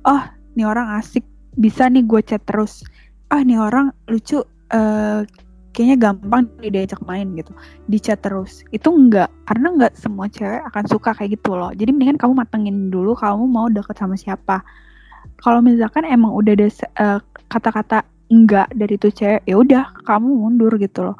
[0.07, 0.23] Oh,
[0.55, 1.23] nih orang asik,
[1.59, 2.81] bisa nih gue chat terus.
[3.29, 4.41] Ah, nih orang lucu,
[4.73, 5.21] eh
[5.69, 7.53] kayaknya gampang diajak main gitu.
[7.85, 8.65] Di chat terus.
[8.73, 11.69] Itu enggak karena enggak semua cewek akan suka kayak gitu loh.
[11.75, 14.63] Jadi mendingan kamu matengin dulu kamu mau deket sama siapa.
[15.39, 20.73] Kalau misalkan emang udah ada eh, kata-kata enggak dari tuh cewek ya udah kamu mundur
[20.77, 21.17] gitu loh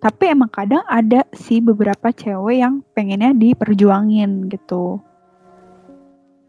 [0.00, 4.98] tapi emang kadang ada sih beberapa cewek yang pengennya diperjuangin gitu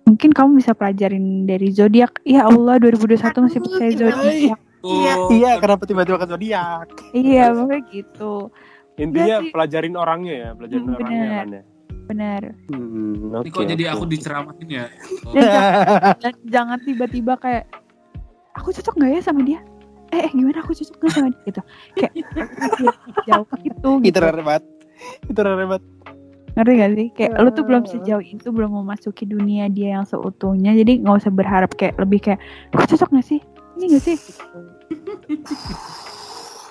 [0.03, 5.13] mungkin kamu bisa pelajarin dari zodiak ya Allah 2021 masih percaya zodiak Iya.
[5.15, 6.89] Oh, Iya, kenapa tiba-tiba ke zodiak?
[7.13, 8.49] iya makanya gitu
[8.97, 9.49] Intinya sih.
[9.49, 11.31] pelajarin orangnya ya, pelajarin Hmm, orangnya bener.
[11.31, 11.63] kan ya.
[12.03, 12.41] bener.
[12.67, 13.49] Hmm, oke.
[13.51, 13.93] kok jadi oke.
[13.93, 14.85] aku diceramahin ya?
[15.23, 15.33] Oh,
[16.17, 17.69] dan jangan tiba-tiba kayak
[18.51, 19.61] aku cocok nggak ya sama dia?
[20.11, 21.61] Eh, eh, gimana aku cocok nggak sama dia gitu?
[21.95, 22.11] Kayak
[23.27, 24.19] jauh itu Itu gitu.
[24.19, 24.63] rare banget.
[25.27, 25.83] Itu rare banget.
[26.51, 27.07] Ngerti gak sih?
[27.15, 30.75] Kayak lu tuh belum sejauh itu belum memasuki dunia dia yang seutuhnya.
[30.75, 32.39] Jadi nggak usah berharap kayak lebih kayak
[32.75, 33.39] aku cocok nggak sih?
[33.79, 34.17] Ini nggak sih?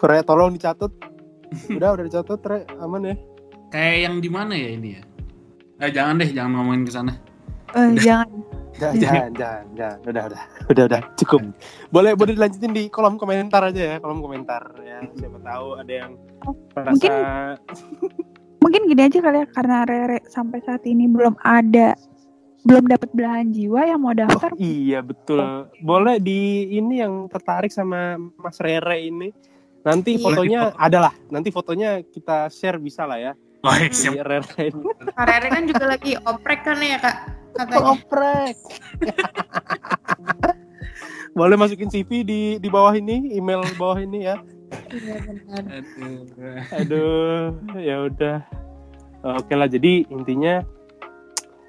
[0.08, 0.92] Re, tolong dicatat.
[1.72, 2.58] Udah, udah dicatat, Re.
[2.76, 3.16] Aman ya.
[3.72, 5.02] Kayak yang di mana ya ini ya?
[5.80, 7.12] Eh jangan deh, jangan ngomongin ke sana.
[7.72, 8.28] Eh, jangan.
[8.80, 9.98] Jangan, jangan, jangan, jangan.
[10.08, 10.42] Udah, udah.
[10.72, 11.00] Udah, udah.
[11.20, 11.40] Cukup.
[11.92, 13.96] Boleh, boleh dilanjutin di kolom komentar aja ya.
[14.00, 15.04] Kolom komentar ya.
[15.12, 16.12] Siapa tahu ada yang
[16.48, 17.12] Oh, merasa mungkin
[18.64, 21.96] Mungkin gini aja kali ya karena Rere sampai saat ini belum ada
[22.60, 24.52] belum dapat belahan jiwa yang mau daftar.
[24.56, 25.68] Iya betul.
[25.80, 29.32] Boleh di ini yang tertarik sama Mas Rere ini.
[29.80, 30.24] Nanti Iya.
[30.24, 31.12] fotonya adalah.
[31.28, 33.32] Nanti fotonya kita share bisa lah ya.
[33.60, 34.24] Oh, siap.
[34.24, 34.44] Rere
[35.16, 37.16] Rere kan juga lagi oprek kan ya kak
[37.54, 37.94] katanya.
[37.96, 38.56] Oprek.
[41.38, 44.36] Boleh masukin CV di di bawah ini, email bawah ini ya.
[44.90, 45.62] Iya benar.
[45.70, 46.18] Aduh.
[46.74, 47.42] Aduh,
[47.78, 48.36] ya udah.
[49.20, 50.64] Oke lah, jadi intinya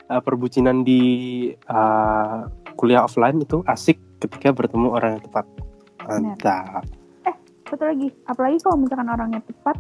[0.10, 1.02] uh, perbucinan di
[1.68, 5.46] uh, kuliah offline itu asik ketika bertemu orang yang tepat.
[6.08, 6.84] Mantap.
[7.72, 9.80] Satu lagi, apalagi kalau misalkan orangnya tepat,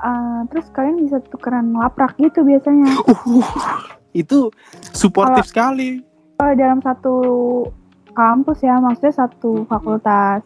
[0.00, 2.88] eh, terus kalian bisa tukeran laprak gitu biasanya.
[3.04, 4.52] Uh, itu
[4.92, 6.04] suportif sekali.
[6.38, 7.16] Kalau dalam satu
[8.14, 10.42] kampus ya, maksudnya satu fakultas.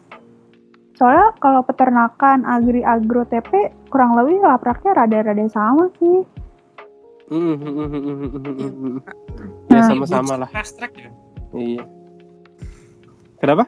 [0.93, 6.21] Soalnya kalau peternakan, agri, agro, TP, kurang lebih lapraknya rada-rada sama sih.
[7.33, 7.57] Nah,
[9.73, 10.49] Ya sama-sama lah.
[10.53, 11.09] Track ya?
[11.57, 11.83] Iya.
[13.41, 13.65] Kenapa?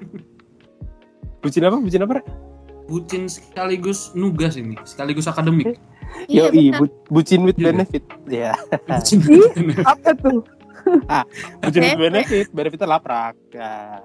[1.41, 1.77] Bucin apa?
[1.81, 2.21] Bucin apa?
[2.85, 5.81] Bucin sekaligus nugas ini, sekaligus akademik.
[6.25, 6.79] Iya Yoi, benar.
[6.81, 7.65] bu- bucin with Iya.
[7.69, 8.03] benefit.
[8.25, 8.51] Ya,
[8.87, 9.49] Bucin Ih.
[9.83, 10.41] Apa tuh?
[11.61, 12.45] bucin with benefit.
[12.49, 13.35] Benefitnya laprak.
[13.49, 14.01] Ya.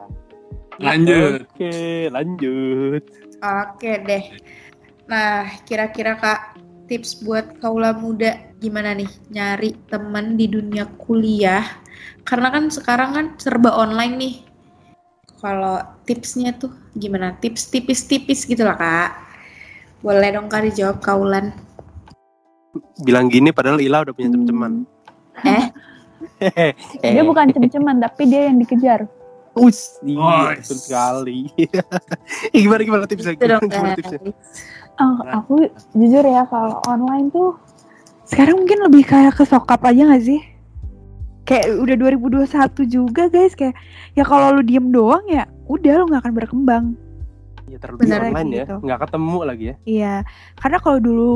[0.77, 1.45] Lanjut.
[1.45, 1.73] Oke,
[2.09, 3.03] lanjut.
[3.41, 4.25] Oke deh.
[5.05, 11.65] Nah kira-kira kak tips buat kaula muda gimana nih nyari teman di dunia kuliah?
[12.23, 14.35] Karena kan sekarang kan serba online nih.
[15.37, 17.33] Kalau tipsnya tuh gimana?
[17.37, 19.11] Tips tipis-tipis gitu lah kak.
[20.01, 21.53] Boleh dong kak dijawab kaulan.
[23.01, 24.73] Bilang gini padahal Ila udah punya teman-teman.
[25.43, 25.67] Eh
[26.41, 26.77] Hehehe.
[27.17, 29.05] Dia bukan cem-ceman, tapi dia yang dikejar.
[29.53, 30.69] Us, iya, Nice.
[30.69, 31.39] betul sekali.
[32.55, 33.35] Eh, gimana gimana tipsnya?
[33.35, 33.99] itu dong Gimana guys.
[33.99, 34.21] tipsnya?
[35.01, 35.55] Oh, aku
[35.93, 37.57] jujur ya kalau online tuh
[38.25, 40.41] sekarang mungkin lebih kayak ke sokap aja gak sih?
[41.43, 42.47] Kayak udah 2021
[42.87, 43.75] juga guys kayak
[44.15, 46.85] ya kalau lu diem doang ya udah lu nggak akan berkembang.
[47.67, 48.77] Ya terlebih Bener online ya, gitu.
[48.87, 49.77] nggak ketemu lagi ya.
[49.83, 50.15] Iya,
[50.59, 51.33] karena kalau dulu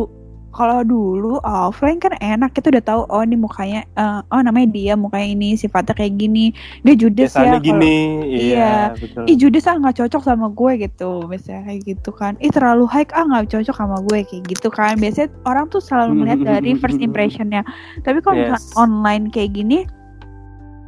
[0.54, 4.94] kalau dulu offline kan enak kita udah tahu oh ini mukanya eh, oh namanya dia
[4.94, 6.54] mukanya ini sifatnya kayak gini.
[6.80, 8.72] Dia judes Biasanya ya kalau- gini, iya, Iya.
[8.94, 9.22] betul.
[9.26, 11.10] ih judes ah nggak cocok sama gue gitu.
[11.26, 12.32] Misalnya kayak gitu kan.
[12.38, 14.94] Ih terlalu high ah nggak cocok sama gue kayak gitu kan.
[14.96, 17.66] Biasanya orang tuh selalu melihat dari first impressionnya.
[18.00, 18.72] Tapi kalau misalnya Yes.
[18.78, 19.82] online kayak gini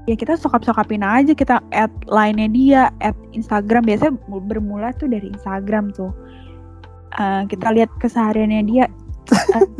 [0.07, 3.83] ya kita sokap-sokapin aja kita add line-nya dia add Instagram.
[3.83, 6.15] Biasanya bermula tuh dari Instagram tuh.
[7.13, 8.85] Eh, kita lihat kesehariannya dia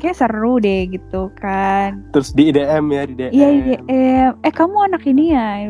[0.03, 3.31] kayak seru deh gitu kan Terus di IDM ya, di DM.
[3.33, 5.61] Iya, iya, eh, eh kamu anak ini ya?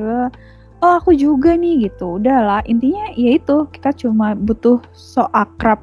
[0.84, 2.20] Oh aku juga nih gitu.
[2.20, 5.80] Udahlah intinya ya itu kita cuma butuh so akrab.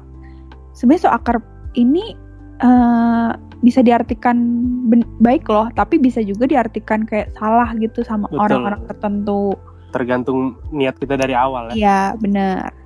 [0.72, 2.14] Sebenarnya so akrab ini
[2.62, 3.30] eh
[3.64, 4.36] bisa diartikan
[5.24, 9.56] baik loh, tapi bisa juga diartikan kayak salah gitu sama orang-orang tertentu.
[9.90, 11.74] Tergantung niat kita dari awal ya.
[11.74, 12.83] Iya benar.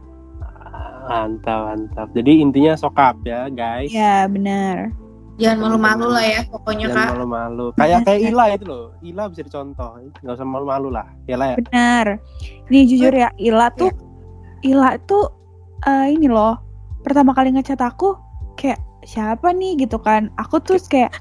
[1.09, 2.09] Mantap, mantap.
[2.13, 3.89] Jadi intinya sokap ya, guys.
[3.89, 4.93] Iya benar.
[5.39, 6.99] Jangan malu-malu lah ya pokoknya kak.
[6.99, 7.67] Jangan malu-malu.
[7.79, 8.87] Kayak kayak Ila itu loh.
[9.01, 9.91] Ila bisa dicontoh.
[10.21, 11.07] Nggak usah malu-malu lah.
[11.31, 11.57] Ya lah ya.
[11.63, 12.07] Benar.
[12.69, 13.95] Nih jujur ya, Ila tuh
[14.67, 15.31] Ila tuh
[15.87, 16.59] eh, ini loh.
[17.07, 18.19] Pertama kali ngechat aku
[18.59, 20.27] kayak siapa nih gitu kan.
[20.43, 21.15] Aku tuh kayak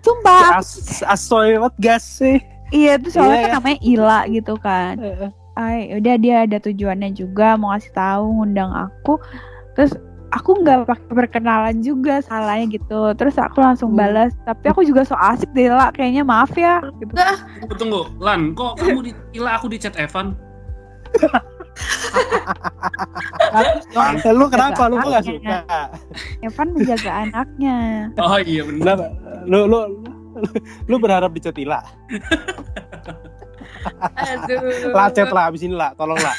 [0.00, 2.40] sumpah As asoy banget sih.
[2.72, 3.56] Iya tuh soalnya Iya, kan ya.
[3.60, 4.94] namanya Ila gitu kan.
[5.58, 9.18] Ay, udah dia ada tujuannya juga mau ngasih tahu ngundang aku.
[9.74, 9.98] Terus
[10.30, 13.10] aku nggak pakai perkenalan juga salahnya gitu.
[13.18, 13.98] Terus aku langsung Hmm.
[13.98, 14.30] balas.
[14.46, 15.90] Tapi aku juga so asik deh lah.
[15.90, 16.78] Kayaknya maaf ya.
[17.02, 17.10] Gitu.
[17.58, 18.00] Tunggu, tunggu.
[18.22, 20.38] Lan, kok kamu di Ila aku di chat Evan?
[24.30, 24.82] Lu kenapa?
[24.86, 25.58] Lu gak suka?
[26.38, 27.76] Evan menjaga anaknya.
[28.14, 29.10] Oh iya benar.
[29.42, 29.78] Lu lu
[30.38, 30.46] lu,
[30.86, 31.82] lu berharap dicat Ila?
[34.16, 34.92] Aduh.
[34.94, 36.36] Lah chat lah abis ini lah, tolong lah.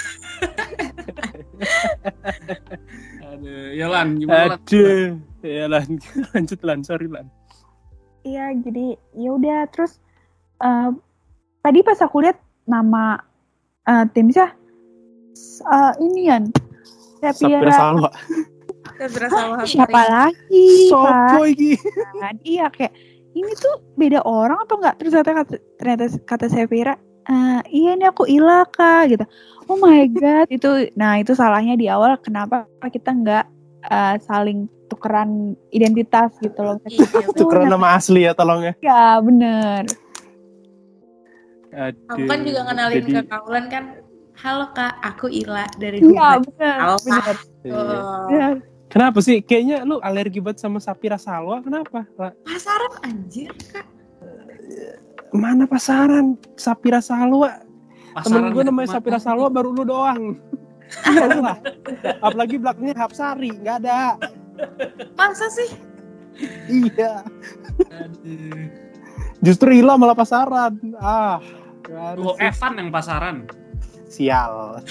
[3.33, 4.59] Aduh, ya Lan, gimana Lan?
[4.63, 5.29] Aduh.
[5.39, 5.87] Ya lan,
[6.35, 7.31] lanjut lan, sorry lan.
[8.27, 10.03] Iya jadi ya udah terus
[10.59, 10.91] eh,
[11.63, 12.35] tadi pas aku lihat
[12.67, 13.23] nama
[13.87, 14.51] eh, tim siapa?
[15.63, 16.43] Eh, ini kan.
[17.23, 17.71] Sapira.
[17.71, 18.11] Salwa.
[18.99, 20.91] Hah, Siapa lagi?
[20.91, 21.79] Sopo iki?
[22.19, 22.91] kan iya kayak
[23.31, 26.45] ini tuh beda orang apa enggak terus ternyata kata, ternyata kata
[27.23, 29.25] "Eh, iya ini aku Ilaka gitu
[29.65, 33.45] oh my god itu nah itu salahnya di awal kenapa kita enggak
[33.83, 38.73] eh, saling tukeran identitas gitu loh Iya, Itu keren nama asli ya tolong ya.
[38.81, 39.85] ya bener
[41.69, 42.01] Aduh.
[42.09, 43.83] Aku kan juga kenalin Jadi- ke Kaulan kan,
[44.35, 46.41] halo kak, aku Ila dari iya Dubai.
[46.41, 47.35] bener Halo, bener.
[47.61, 47.73] Iya.
[47.77, 47.85] Oh,
[48.25, 48.53] bener.
[48.89, 49.37] Kenapa sih?
[49.39, 51.61] Kayaknya lu alergi banget sama Sapira Salwa.
[51.61, 52.09] Kenapa?
[52.17, 52.33] Ra?
[52.41, 53.85] pasaran anjir kak.
[55.33, 57.61] Mana pasaran Sapira Salwa?
[58.25, 58.97] Temen gue namanya?
[58.97, 60.23] Sapira Salwa baru lu doang.
[61.05, 61.57] Iya lah.
[62.17, 64.17] Apalagi belakangnya Hapsari, nggak ada.
[65.13, 65.69] Masa sih?
[66.65, 67.21] Iya.
[67.93, 68.73] Aduh.
[69.45, 70.81] Justru Ila malah pasaran.
[70.97, 71.37] Ah.
[72.17, 72.41] Oh, sih.
[72.41, 73.45] Evan yang pasaran.
[74.09, 74.81] Sial.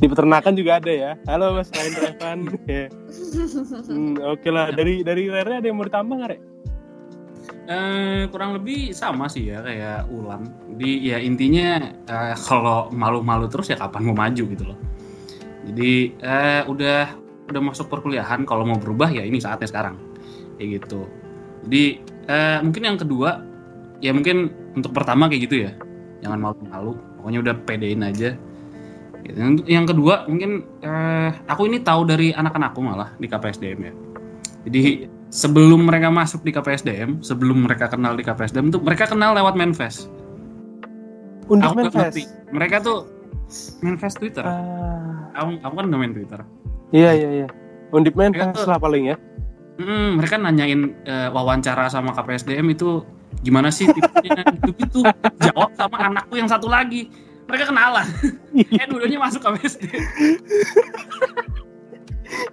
[0.00, 1.12] Di peternakan juga ada ya.
[1.28, 2.38] Halo Mas Lain Evan.
[2.48, 2.80] Oke.
[3.86, 4.74] Hmm, Oke lah.
[4.74, 6.49] Dari dari Rere ada yang mau ditambah nggak?
[7.70, 10.42] Eh, kurang lebih sama sih ya kayak Ulan.
[10.74, 14.78] Jadi ya intinya eh, kalau malu-malu terus ya kapan mau maju gitu loh.
[15.70, 17.14] Jadi eh, udah
[17.50, 19.96] udah masuk perkuliahan kalau mau berubah ya ini saatnya sekarang.
[20.58, 21.06] Kayak gitu.
[21.66, 21.84] Jadi
[22.26, 23.30] eh, mungkin yang kedua
[24.02, 25.72] ya mungkin untuk pertama kayak gitu ya.
[26.20, 26.98] Jangan malu-malu.
[27.22, 28.34] Pokoknya udah pedein aja.
[29.22, 29.36] Gitu.
[29.38, 33.92] Yang- Yang kedua mungkin eh, aku ini tahu dari anak-anakku malah di KPSDM ya.
[34.66, 34.82] Jadi
[35.30, 40.10] sebelum mereka masuk di KPSDM, sebelum mereka kenal di KPSDM tuh mereka kenal lewat Manfest.
[41.46, 41.96] Untuk Aku Manfest.
[41.96, 42.22] ngerti.
[42.50, 42.98] Mereka tuh
[43.82, 44.42] Manfest Twitter.
[44.42, 46.40] Ah, Aku, aku kan nggak main Twitter.
[46.90, 47.48] iya iya iya.
[47.94, 49.16] Undip Manfest lah paling ya.
[49.80, 53.00] Mm, mereka nanyain eh, wawancara sama KPSDM itu
[53.40, 55.00] gimana sih tipenya gitu-gitu.
[55.46, 57.08] Jawab sama anakku yang satu lagi.
[57.46, 58.06] Mereka kenalan.
[58.82, 60.02] eh dulunya masuk KPSDM.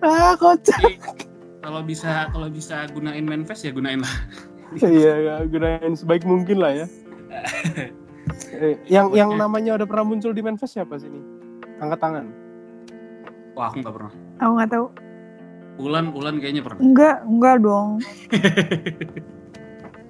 [0.05, 1.26] ah, kocak.
[1.67, 4.13] Kalau bisa kalau bisa gunain Manfest ya gunain lah.
[4.79, 6.87] Iya, ya, gunain sebaik mungkin lah ya.
[8.49, 11.19] Eh, yang yang namanya udah pernah muncul di Manfest siapa sih ini?
[11.79, 12.25] Angkat tangan.
[13.51, 14.11] Wah aku nggak pernah.
[14.37, 14.85] aku nggak tahu
[15.77, 16.79] Ulan Ulan kayaknya pernah.
[16.79, 17.87] enggak enggak dong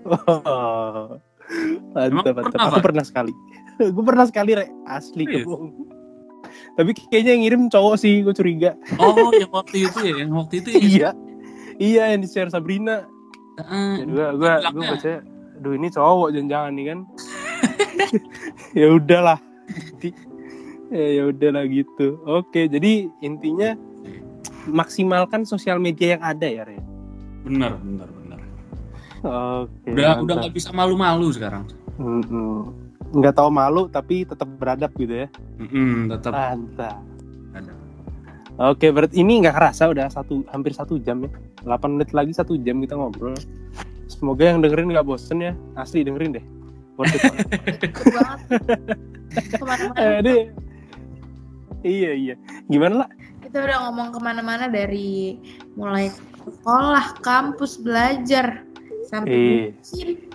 [0.08, 1.18] Oh.
[1.92, 2.54] Mantap, mantap.
[2.54, 3.32] pernah, Aku pernah sekali.
[3.78, 4.66] gue pernah sekali, Re.
[4.86, 5.44] Asli Serius?
[5.44, 5.72] kebohong.
[6.74, 8.72] Tapi kayaknya yang ngirim cowok sih, gue curiga.
[8.98, 10.80] Oh yang waktu itu ya, yang waktu itu ya.
[10.80, 11.10] iya.
[11.78, 13.06] Iya, yang di share Sabrina.
[13.58, 13.94] Heeh.
[14.02, 14.90] Ya, gue gue gue Bilangnya.
[14.94, 15.14] baca,
[15.58, 17.00] aduh ini cowok jangan-jangan nih kan.
[18.82, 19.40] ya udahlah.
[20.88, 22.22] Ya ya udahlah gitu.
[22.24, 23.74] Oke, jadi intinya
[24.68, 26.78] maksimalkan sosial media yang ada ya, Re.
[27.44, 28.40] Bener, bener, bener.
[29.24, 29.90] Oke.
[29.92, 30.24] Udah mantap.
[30.24, 31.66] udah nggak bisa malu-malu sekarang.
[31.98, 32.86] Mm-mm.
[33.08, 35.28] nggak tahu malu tapi tetap beradab gitu ya.
[35.58, 37.00] Mm-mm, tetap Mantap.
[37.56, 37.74] ada.
[38.58, 41.30] Oke, berarti ini nggak kerasa udah satu hampir satu jam ya.
[41.62, 43.38] 8 menit lagi satu jam kita ngobrol.
[44.10, 45.54] Semoga yang dengerin nggak bosen ya.
[45.78, 46.46] Asli dengerin deh.
[46.98, 47.48] Worth it banget.
[50.02, 50.50] Eh.
[51.86, 52.36] Iya iya.
[52.66, 53.10] Gimana lah?
[53.46, 55.38] Kita udah ngomong ke mana-mana dari
[55.78, 56.10] mulai
[56.42, 58.66] sekolah, kampus, belajar,
[59.08, 59.64] sampai Eh,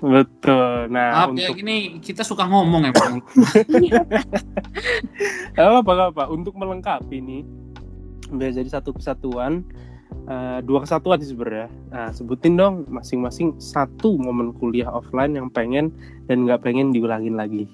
[0.01, 0.89] betul.
[0.89, 3.15] Nah, Maaf ya untuk gini kita suka ngomong ya Bang.
[5.59, 7.43] apa apa apa untuk melengkapi nih
[8.33, 9.63] biar jadi satu kesatuan
[10.27, 11.69] eh, dua kesatuan sih sebenarnya.
[11.93, 15.93] Nah, sebutin dong masing-masing satu momen kuliah offline yang pengen
[16.27, 17.69] dan nggak pengen diulangin lagi.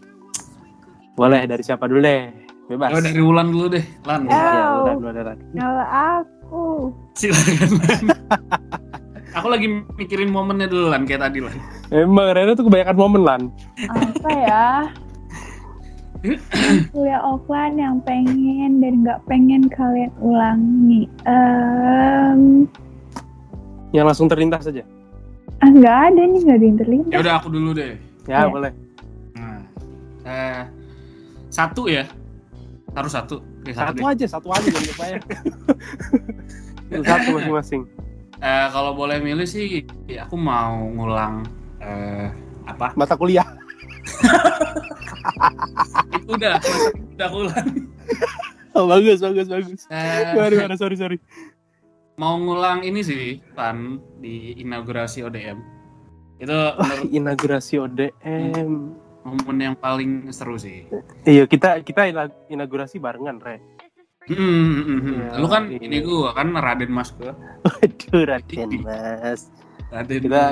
[1.19, 2.31] Boleh dari siapa dulu deh?
[2.69, 2.93] Bebas.
[2.93, 4.29] Oh, dari Ulan dulu deh, Lan.
[4.29, 5.37] Ya, udah, udah.
[5.57, 6.65] kalau aku
[7.17, 7.71] Silakan.
[7.81, 8.05] Lan.
[9.41, 11.57] Aku lagi mikirin momennya dulu Lan kayak tadi Lan.
[11.89, 13.43] Emang Rena tuh kebanyakan momen lan.
[13.89, 14.67] apa ya
[16.89, 22.66] kuliah offline yang pengen dan nggak pengen kalian ulangi Em,
[23.91, 24.83] Yang langsung terlintas saja.
[25.59, 27.95] ah nggak ada nih nggak ada yang terlintas Ya udah aku dulu deh.
[28.25, 28.47] Ya, Ya.
[28.47, 28.73] boleh.
[29.35, 29.61] Nah,
[30.23, 30.62] eh,
[31.49, 32.05] satu ya.
[32.91, 33.41] Harus satu.
[33.59, 34.07] Oke, satu, Satu deh.
[34.09, 35.23] aja, satu aja jangan banyak.
[37.09, 37.83] satu masing-masing.
[38.39, 41.43] Eh, kalau boleh milih sih, ya aku mau ngulang
[41.79, 42.29] eh,
[42.64, 42.93] apa?
[42.95, 43.47] Mata kuliah.
[46.15, 46.57] Itu udah,
[47.15, 47.69] udah ulang.
[48.73, 49.81] Oh, bagus, bagus, bagus.
[49.89, 50.77] Eh, Gimana, gimana?
[50.77, 51.19] Sorry, sorry.
[52.15, 55.59] mau ngulang ini sih, Pan di inaugurasi ODM.
[56.37, 58.95] Itu menurut Inaugurasi ODM.
[59.23, 60.89] momen yang paling seru sih.
[61.23, 63.61] Iya, kita kita ina- inaugurasi barengan, Re.
[64.25, 65.17] Hmm, hmm, hmm, hmm.
[65.17, 65.79] Iya, Lu kan iya.
[65.81, 67.37] ini gua kan Raden Mas gua.
[67.63, 69.53] Waduh, Raden, Mas.
[69.89, 70.43] Ada kita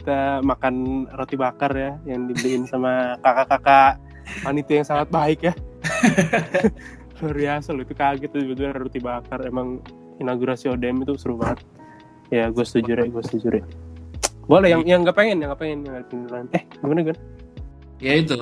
[0.00, 4.00] kita makan roti bakar ya yang dibeliin sama kakak-kakak
[4.40, 5.54] panitia yang sangat baik ya.
[7.20, 9.84] Luar biasa loh itu kaget tuh ada roti bakar emang
[10.16, 11.60] inaugurasi ODM itu seru banget.
[12.32, 13.66] Ya gue setuju Rek, gue setuju Rek.
[14.50, 17.16] boleh yang yang nggak pengen yang nggak pengen yang pengen eh gimana gue
[18.02, 18.38] ya itu.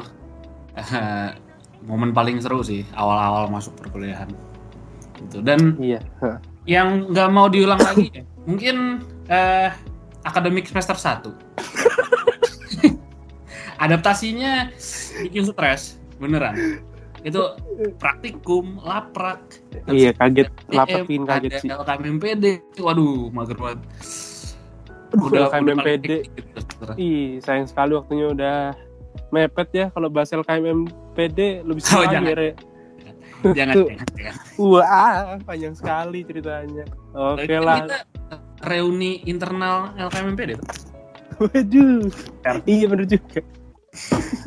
[1.89, 4.31] Momen paling seru sih awal-awal masuk perkuliahan.
[5.19, 5.43] Gitu.
[5.43, 6.01] Dan iya
[6.65, 9.73] yang nggak mau diulang lagi ya, mungkin eh,
[10.29, 11.25] akademik semester 1
[13.79, 14.71] adaptasinya
[15.23, 16.83] bikin stres beneran
[17.21, 17.41] itu
[17.99, 19.43] praktikum laprak
[19.89, 22.45] iya kaget lapar bikin kaget ada sih LKMPD
[22.79, 23.81] waduh mager banget
[25.09, 26.29] Udah LKMPD.
[26.29, 26.61] gitu.
[27.01, 28.77] Ih, sayang sekali waktunya udah
[29.33, 32.29] mepet ya kalau bahas LKMPD lebih Oh, jangan.
[32.29, 32.53] ya,
[33.57, 34.35] jangan, jangan, jangan.
[34.61, 36.85] Wah, panjang sekali ceritanya.
[37.17, 37.79] Oke Kan lah.
[37.81, 37.99] kita
[38.67, 40.69] reuni internal LKMPD tuh.
[41.39, 42.11] Waduh.
[42.67, 43.41] Iya bener juga.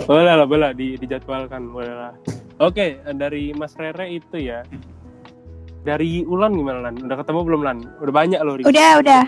[0.06, 2.14] boleh lah, boleh lah, di, dijadwalkan, boleh lah.
[2.62, 4.62] Oke, dari Mas Rere itu ya.
[5.82, 7.02] Dari Ulan gimana Lan?
[7.02, 7.78] Udah ketemu belum Lan?
[7.98, 8.54] Udah banyak loh.
[8.54, 8.64] Ri.
[8.70, 9.22] Udah, udah.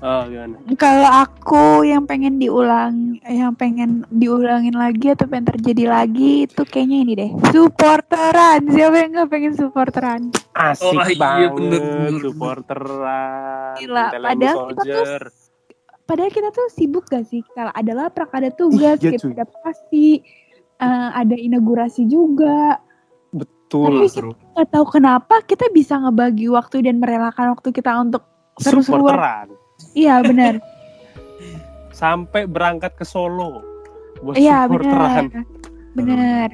[0.00, 0.56] Oh, gimana?
[0.74, 6.98] Kalau aku yang pengen diulang, yang pengen diulangin lagi atau pengen terjadi lagi itu kayaknya
[7.04, 7.30] ini deh.
[7.54, 8.64] Supporteran.
[8.66, 10.20] Siapa yang nggak pengen supporteran?
[10.50, 12.12] Asik Oh, iya, banget bener, bener.
[12.26, 13.74] supporteran.
[13.78, 15.04] Gila, padahal kita tuh.
[16.10, 17.38] Padahal kita tuh sibuk gak sih?
[17.54, 19.30] Kalau ada laprak, ada tugas, Iya, kita cuy.
[19.30, 20.06] adaptasi,
[20.82, 22.82] eh, ada inaugurasi juga.
[23.70, 24.02] Betul.
[24.02, 24.32] Tapi Seru.
[24.58, 28.26] Gak tahu kenapa kita bisa ngebagi waktu dan merelakan waktu kita untuk
[28.58, 29.14] seru-seruan.
[29.14, 29.46] Supporteran.
[29.94, 30.54] Iya benar.
[31.94, 33.62] Sampai berangkat ke Solo.
[34.20, 35.24] Buat Iya supporteran.
[35.94, 36.50] benar.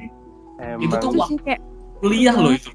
[0.57, 0.81] Emang.
[0.85, 1.61] Itu tuh sih kayak
[1.97, 2.69] Kuliah loh itu.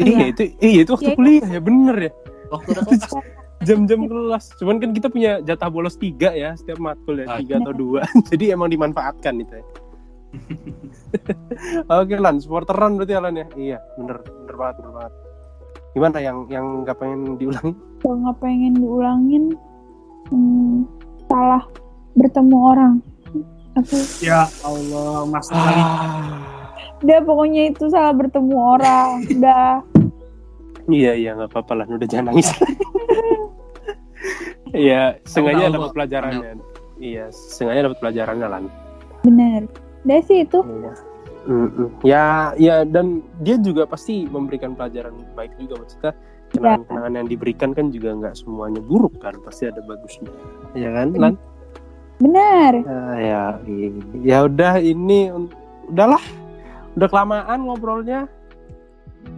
[0.00, 0.24] Iya, Iya.
[0.32, 2.12] itu iya itu waktu Iya, kuliah ya bener ya.
[2.48, 2.70] Waktu.
[3.68, 4.56] Jam-jam kelas.
[4.56, 7.36] Cuman kan kita punya jatah bolos tiga ya setiap matkul ya, Ah.
[7.36, 8.00] tiga atau dua.
[8.32, 9.64] Jadi emang dimanfaatkan itu ya.
[12.00, 13.46] Oke Lan, supporteran berarti ya Lan ya.
[13.58, 15.12] Iya, bener, bener banget, bener banget.
[15.90, 17.74] Gimana yang yang nggak pengen diulangi?
[18.00, 19.44] kalau nggak pengen diulangin,
[20.32, 20.88] hmm,
[21.28, 21.62] salah
[22.16, 22.94] bertemu orang.
[23.78, 25.46] Aku Ya Allah, Mas.
[25.52, 26.74] Ah,
[27.04, 29.08] udah pokoknya itu salah bertemu orang.
[29.36, 29.84] Udah.
[30.90, 32.50] iya iya nggak apa-apa lah, udah jangan nangis.
[34.70, 36.62] Iya, sengaja dapat pelajarannya.
[37.02, 38.64] Iya, sengaja dapat pelajarannya Lan.
[39.26, 39.66] Bener.
[40.02, 40.60] Udah sih itu.
[40.60, 40.92] Iya.
[41.40, 41.88] Mm-mm.
[42.04, 42.24] Ya,
[42.54, 46.12] ya dan dia juga pasti memberikan pelajaran baik juga maksudnya
[46.52, 50.28] kenangan-kenangan yang diberikan kan juga nggak semuanya buruk kan pasti ada bagusnya
[50.76, 51.34] ya kan Lan
[52.20, 52.84] Bener.
[52.84, 53.88] Ah, ya i-
[54.20, 55.32] ya udah ini
[55.88, 56.20] udahlah
[56.92, 58.28] udah kelamaan ngobrolnya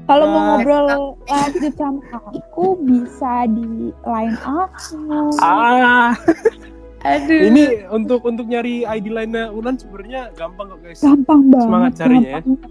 [0.02, 0.86] Kalau mau ngobrol
[1.22, 4.98] lanjut sama aku bisa di line aku.
[5.38, 6.10] ah
[7.02, 7.40] Aduh.
[7.46, 11.66] ini untuk untuk nyari ID lainnya Ulan sebenarnya gampang kok guys Gampang banget.
[11.66, 12.40] Semangat carinya ya.
[12.40, 12.70] gampang,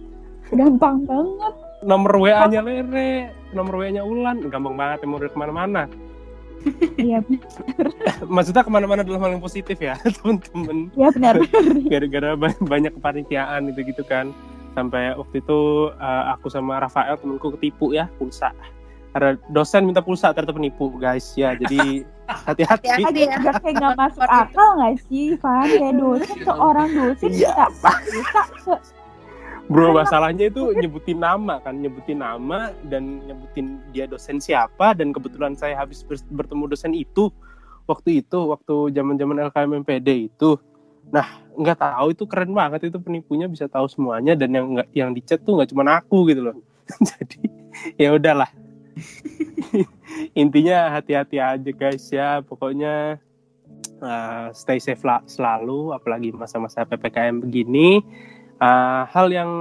[0.52, 1.54] gampang banget.
[1.82, 3.14] nomor WA nya Lere
[3.52, 5.84] nomor WA nya Ulan gampang banget mau udah ke mana-mana
[6.94, 7.26] Iya,
[8.30, 11.36] maksudnya ke mana-mana dalam hal yang positif ya temen-temen iya benar.
[11.92, 14.30] gara-gara ba- banyak kepanitiaan gitu gitu kan
[14.72, 15.60] sampai waktu itu
[15.92, 18.54] uh, aku sama Rafael temanku ketipu ya pulsa
[19.12, 22.06] ada dosen minta pulsa ternyata penipu guys ya jadi
[22.48, 22.88] hati-hati.
[22.88, 23.54] Hati-hati ya.
[23.60, 25.68] Kayak nggak masuk akal nggak sih, Van?
[25.68, 28.74] Kayak dosen seorang dosen Iya, bisa bisa se
[29.72, 35.56] bro masalahnya itu nyebutin nama kan nyebutin nama dan nyebutin dia dosen siapa dan kebetulan
[35.56, 37.32] saya habis ber- bertemu dosen itu
[37.88, 40.60] waktu itu waktu zaman zaman LKMPD itu.
[41.08, 45.10] Nah nggak tahu itu keren banget itu penipunya bisa tahu semuanya dan yang nggak yang
[45.16, 46.56] dicat tuh nggak cuma aku gitu loh.
[47.16, 47.40] Jadi
[47.96, 48.52] ya udahlah
[50.41, 53.18] intinya hati-hati aja guys ya pokoknya
[54.01, 58.01] uh, stay safe lah selalu apalagi masa-masa ppkm begini
[58.62, 59.51] Uh, hal yang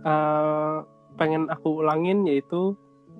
[0.00, 0.80] uh,
[1.20, 2.72] pengen aku ulangin yaitu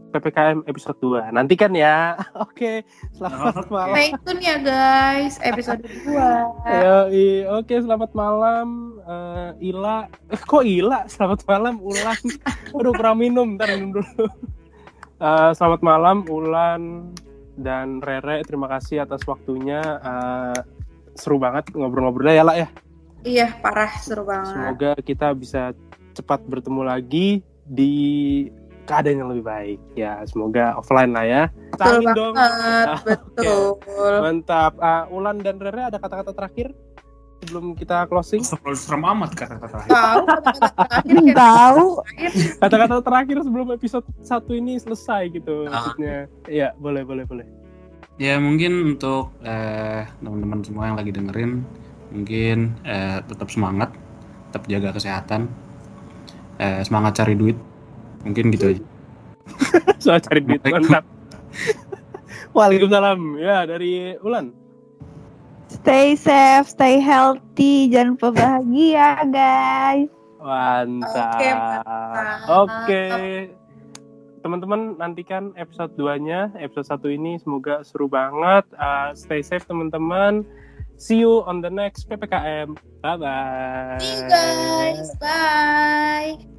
[0.09, 1.29] PPKM episode 2.
[1.29, 2.17] Nantikan ya.
[2.49, 3.69] Oke, selamat Oke.
[3.69, 3.93] malam.
[3.93, 6.17] Stay tune ya guys, episode 2.
[6.81, 10.09] Yoi, Oke, selamat malam uh, Ila.
[10.33, 11.05] Eh, kok Ila?
[11.05, 12.17] Selamat malam Ulan.
[12.81, 14.25] Aduh, kurang minum, ntar minum dulu.
[15.17, 17.09] Uh, selamat malam Ulan
[17.57, 18.45] dan Rere.
[18.45, 19.81] Terima kasih atas waktunya.
[20.05, 20.61] Uh,
[21.17, 22.69] seru banget ngobrol-ngobrolnya ya lah ya.
[23.25, 24.53] Iya, parah seru banget.
[24.53, 25.73] Semoga kita bisa
[26.13, 27.97] cepat bertemu lagi di
[28.85, 29.81] keadaan yang lebih baik.
[29.97, 31.43] Ya, semoga offline lah ya.
[31.73, 32.37] Betul dong.
[32.37, 34.15] banget, Ah, betul.
[34.21, 34.73] Mantap.
[34.85, 36.77] Ah, Ulan dan Rere ada kata-kata terakhir
[37.47, 38.43] sebelum kita closing?
[38.43, 39.87] Serem serem amat kata-kata.
[39.87, 41.87] Tahu kata-kata terakhir tahu.
[42.59, 45.95] Kata-kata terakhir sebelum episode satu ini selesai gitu Ah.
[45.95, 46.17] maksudnya.
[46.45, 47.47] Iya, boleh boleh boleh.
[48.19, 51.63] Ya mungkin untuk eh, teman-teman semua yang lagi dengerin,
[52.11, 53.95] mungkin eh, tetap semangat,
[54.51, 55.47] tetap jaga kesehatan,
[56.57, 57.55] eh, semangat cari duit,
[58.27, 58.83] mungkin gitu aja.
[60.03, 61.07] Soal cari duit mantap.
[62.51, 63.37] Waalaikumsalam.
[63.37, 64.66] Ya dari Ulan.
[65.67, 70.11] Stay safe, stay healthy, jangan lupa bahagia guys.
[70.39, 71.35] Mantap.
[71.35, 72.27] Oke, mantap.
[72.47, 73.05] Oke.
[74.47, 76.55] Teman-teman nantikan episode 2-nya.
[76.55, 78.63] Episode 1 ini semoga seru banget.
[78.79, 80.47] Uh, stay safe teman-teman.
[80.95, 82.79] See you on the next PPKM.
[83.03, 83.99] Bye bye.
[83.99, 85.11] See you guys.
[85.19, 86.56] Bye.